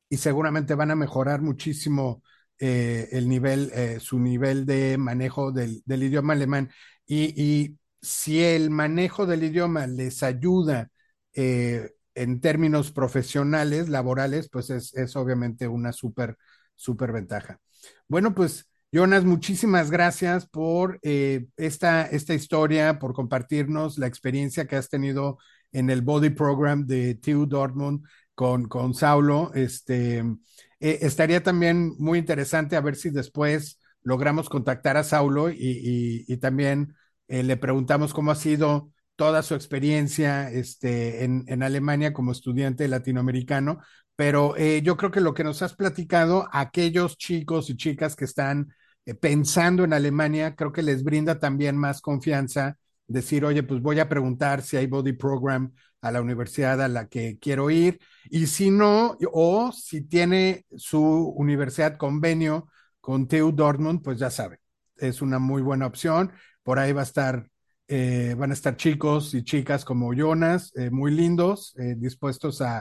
y 0.09 0.17
seguramente 0.19 0.75
van 0.75 0.91
a 0.91 0.97
mejorar 0.97 1.43
muchísimo 1.43 2.23
eh, 2.59 3.09
el 3.13 3.29
nivel, 3.29 3.71
eh, 3.75 3.99
su 4.01 4.19
nivel 4.19 4.65
de 4.67 4.97
manejo 4.99 5.53
del, 5.53 5.83
idioma 5.87 6.33
alemán. 6.35 6.71
Y, 7.07 7.77
si 8.01 8.43
el 8.43 8.71
manejo 8.71 9.27
del 9.27 9.45
idioma 9.45 9.87
les 9.87 10.23
ayuda 10.23 10.91
eh, 11.35 11.91
en 12.15 12.41
términos 12.41 12.93
profesionales, 12.93 13.89
laborales, 13.89 14.49
pues 14.49 14.71
es, 14.71 15.17
obviamente 15.17 15.69
una 15.69 15.93
súper, 15.93 16.37
súper 16.75 17.13
ventaja. 17.13 17.61
Bueno, 18.09 18.35
pues 18.35 18.69
Jonas, 18.91 19.25
muchísimas 19.25 19.91
gracias 19.91 20.47
por 20.47 20.99
eh, 21.03 21.47
esta, 21.57 22.07
esta 22.07 22.33
historia, 22.35 22.99
por 22.99 23.13
compartirnos 23.13 23.99
la 23.99 24.07
experiencia 24.07 24.67
que 24.67 24.77
has 24.77 24.89
tenido 24.89 25.39
en 25.73 25.91
el 25.91 26.01
Body 26.01 26.31
Program 26.31 26.87
de 26.87 27.17
TU 27.17 27.47
Dortmund 27.47 28.07
con, 28.35 28.67
con 28.67 28.95
Saulo. 28.95 29.53
Este, 29.55 30.19
eh, 30.19 30.99
estaría 31.03 31.43
también 31.43 31.95
muy 31.99 32.19
interesante 32.19 32.77
a 32.77 32.81
ver 32.81 32.97
si 32.97 33.11
después 33.11 33.79
logramos 34.03 34.49
contactar 34.49 34.97
a 34.97 35.05
Saulo 35.05 35.51
y 35.51 36.37
también 36.41 36.95
eh, 37.29 37.43
le 37.43 37.57
preguntamos 37.57 38.15
cómo 38.15 38.31
ha 38.31 38.37
sido 38.37 38.91
toda 39.17 39.43
su 39.43 39.55
experiencia 39.55 40.51
este, 40.51 41.25
en, 41.25 41.63
Alemania 41.63 42.13
como 42.13 42.33
estudiante 42.33 42.87
latinoamericano, 42.87 43.81
pero 44.15 44.57
eh, 44.57 44.83
yo 44.83 44.97
creo 44.97 45.11
que 45.11 45.21
lo 45.21 45.35
que 45.35 45.45
nos 45.45 45.63
has 45.63 45.75
platicado, 45.75 46.49
aquellos 46.53 47.17
chicos 47.17 47.71
y 47.71 47.77
chicas 47.77 48.15
que 48.15 48.27
están 48.27 48.75
eh, 49.07 49.15
pensando 49.15 49.85
en 49.85 49.95
Alemania, 49.95 50.55
creo 50.55 50.73
que 50.73 50.83
les 50.83 51.03
brinda 51.03 51.39
también 51.41 51.77
más 51.77 52.01
confianza 52.03 52.79
decir, 53.07 53.45
oye, 53.45 53.63
pues 53.63 53.81
voy 53.81 54.01
a 54.01 54.09
preguntar 54.09 54.63
si 54.63 54.77
hay 54.77 54.87
body 54.87 55.13
program 55.15 55.73
a 56.03 56.11
la 56.11 56.21
universidad 56.21 56.81
a 56.83 56.89
la 56.89 57.09
que 57.09 57.39
quiero 57.41 57.71
ir, 57.71 57.99
y 58.31 58.47
si 58.47 58.71
no, 58.71 59.17
o 59.33 59.73
si 59.73 60.03
tiene 60.03 60.67
su 60.77 61.01
universidad 61.37 61.97
convenio 61.97 62.69
con 63.01 63.29
TU 63.29 63.53
Dortmund, 63.53 64.03
pues 64.03 64.19
ya 64.19 64.31
sabe, 64.31 64.61
es 64.97 65.23
una 65.23 65.39
muy 65.39 65.63
buena 65.63 65.87
opción. 65.87 66.33
Por 66.67 66.81
ahí 66.81 66.93
va 66.93 67.03
a 67.03 67.05
estar, 67.05 67.49
eh, 67.87 68.35
van 68.37 68.51
a 68.51 68.55
estar 68.55 68.77
chicos 68.77 69.35
y 69.35 69.45
chicas 69.45 69.85
como 69.85 70.13
Jonas, 70.13 70.73
eh, 70.75 70.91
muy 70.91 71.13
lindos, 71.13 71.77
eh, 71.79 71.95
dispuestos 71.97 72.61
a, 72.61 72.79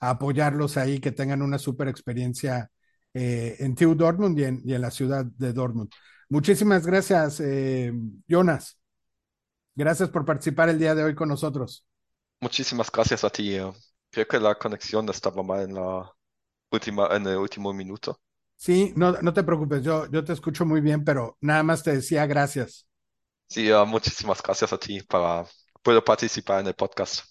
a, 0.00 0.10
apoyarlos 0.10 0.76
ahí, 0.76 0.98
que 0.98 1.12
tengan 1.12 1.42
una 1.42 1.56
super 1.56 1.86
experiencia 1.86 2.68
en 3.14 3.76
TU 3.76 3.94
Dortmund 3.94 4.38
y 4.40 4.44
en, 4.44 4.60
y 4.64 4.74
en, 4.74 4.80
la 4.80 4.90
ciudad 4.90 5.24
de 5.24 5.52
Dortmund. 5.52 5.88
Muchísimas 6.28 6.84
gracias, 6.84 7.40
Jonas. 8.26 8.78
Gracias 9.74 10.08
por 10.08 10.24
participar 10.24 10.68
el 10.68 10.78
día 10.78 10.96
de 10.96 11.04
hoy 11.04 11.14
con 11.14 11.28
nosotros. 11.28 11.84
Muchísimas 12.40 12.90
gracias 12.90 13.22
a 13.22 13.30
ti. 13.30 13.56
Creo 14.10 14.26
que 14.26 14.40
la 14.40 14.56
conexión 14.56 15.08
estaba 15.08 15.44
mal 15.44 15.62
en 15.62 15.74
la 15.74 16.12
última, 16.72 17.08
en 17.14 17.26
el 17.26 17.36
último 17.36 17.72
minuto. 17.72 18.20
Sí, 18.56 18.92
no, 18.96 19.12
no 19.22 19.32
te 19.32 19.44
preocupes, 19.44 19.84
yo, 19.84 20.10
yo 20.10 20.24
te 20.24 20.32
escucho 20.32 20.66
muy 20.66 20.80
bien, 20.80 21.04
pero 21.04 21.38
nada 21.40 21.62
más 21.62 21.84
te 21.84 21.92
decía 21.92 22.26
gracias. 22.26 22.87
Sí, 23.48 23.70
uh, 23.72 23.86
muchísimas 23.86 24.42
gracias 24.42 24.72
a 24.72 24.78
ti 24.78 25.00
para 25.00 25.44
poder 25.82 26.04
participar 26.04 26.60
en 26.60 26.68
el 26.68 26.74
podcast. 26.74 27.24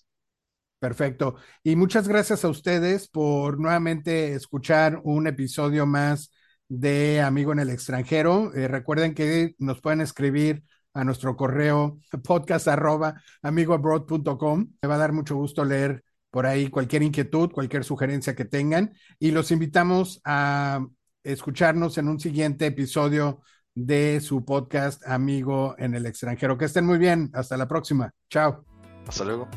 Perfecto. 0.79 1.35
Y 1.63 1.75
muchas 1.75 2.07
gracias 2.07 2.43
a 2.43 2.49
ustedes 2.49 3.07
por 3.07 3.59
nuevamente 3.59 4.33
escuchar 4.33 4.99
un 5.03 5.27
episodio 5.27 5.85
más 5.85 6.31
de 6.67 7.21
Amigo 7.21 7.51
en 7.51 7.59
el 7.59 7.69
extranjero. 7.69 8.53
Eh, 8.53 8.67
recuerden 8.67 9.13
que 9.13 9.55
nos 9.59 9.81
pueden 9.81 10.01
escribir 10.01 10.63
a 10.93 11.03
nuestro 11.03 11.35
correo 11.35 11.99
podcast 12.23 12.67
arroba. 12.67 13.21
Me 13.43 13.65
va 13.65 14.95
a 14.95 14.97
dar 14.97 15.13
mucho 15.13 15.35
gusto 15.35 15.65
leer 15.65 16.03
por 16.29 16.45
ahí 16.45 16.69
cualquier 16.69 17.03
inquietud, 17.03 17.51
cualquier 17.51 17.83
sugerencia 17.83 18.35
que 18.35 18.45
tengan 18.45 18.93
y 19.19 19.31
los 19.31 19.51
invitamos 19.51 20.21
a 20.25 20.85
escucharnos 21.23 21.97
en 21.97 22.07
un 22.07 22.19
siguiente 22.19 22.65
episodio 22.65 23.41
de 23.77 24.19
su 24.21 24.43
podcast 24.43 25.07
Amigo 25.07 25.75
en 25.77 25.93
el 25.93 26.07
extranjero. 26.07 26.57
Que 26.57 26.65
estén 26.65 26.85
muy 26.85 26.97
bien. 26.97 27.29
Hasta 27.33 27.55
la 27.57 27.67
próxima. 27.67 28.11
Chao. 28.29 28.65
Hasta 29.07 29.23
luego. 29.23 29.47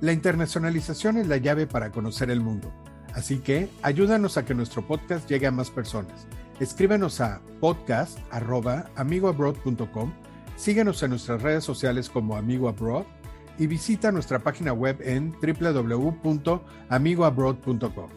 La 0.00 0.12
internacionalización 0.12 1.16
es 1.16 1.26
la 1.28 1.38
llave 1.38 1.66
para 1.66 1.90
conocer 1.90 2.30
el 2.30 2.40
mundo. 2.40 2.70
Así 3.14 3.38
que 3.38 3.70
ayúdanos 3.82 4.36
a 4.36 4.44
que 4.44 4.52
nuestro 4.54 4.86
podcast 4.86 5.26
llegue 5.30 5.46
a 5.46 5.50
más 5.50 5.70
personas. 5.70 6.26
Escríbenos 6.60 7.22
a 7.22 7.40
podcast.amigoabroad.com, 7.60 10.12
síguenos 10.56 11.02
en 11.02 11.10
nuestras 11.10 11.42
redes 11.42 11.64
sociales 11.64 12.08
como 12.10 12.36
Amigo 12.36 12.68
Abroad 12.68 13.06
y 13.58 13.66
visita 13.66 14.12
nuestra 14.12 14.38
página 14.40 14.72
web 14.72 14.98
en 15.00 15.32
www.amigoabroad.com. 15.32 18.10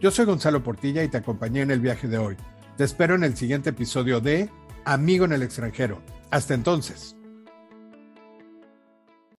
Yo 0.00 0.10
soy 0.10 0.24
Gonzalo 0.26 0.62
Portilla 0.62 1.02
y 1.02 1.08
te 1.08 1.16
acompañé 1.16 1.62
en 1.62 1.70
el 1.70 1.80
viaje 1.80 2.06
de 2.06 2.18
hoy. 2.18 2.36
Te 2.76 2.84
espero 2.84 3.14
en 3.14 3.24
el 3.24 3.34
siguiente 3.36 3.70
episodio 3.70 4.20
de 4.20 4.50
Amigo 4.84 5.24
en 5.24 5.32
el 5.32 5.42
extranjero. 5.42 6.00
Hasta 6.30 6.54
entonces. 6.54 7.16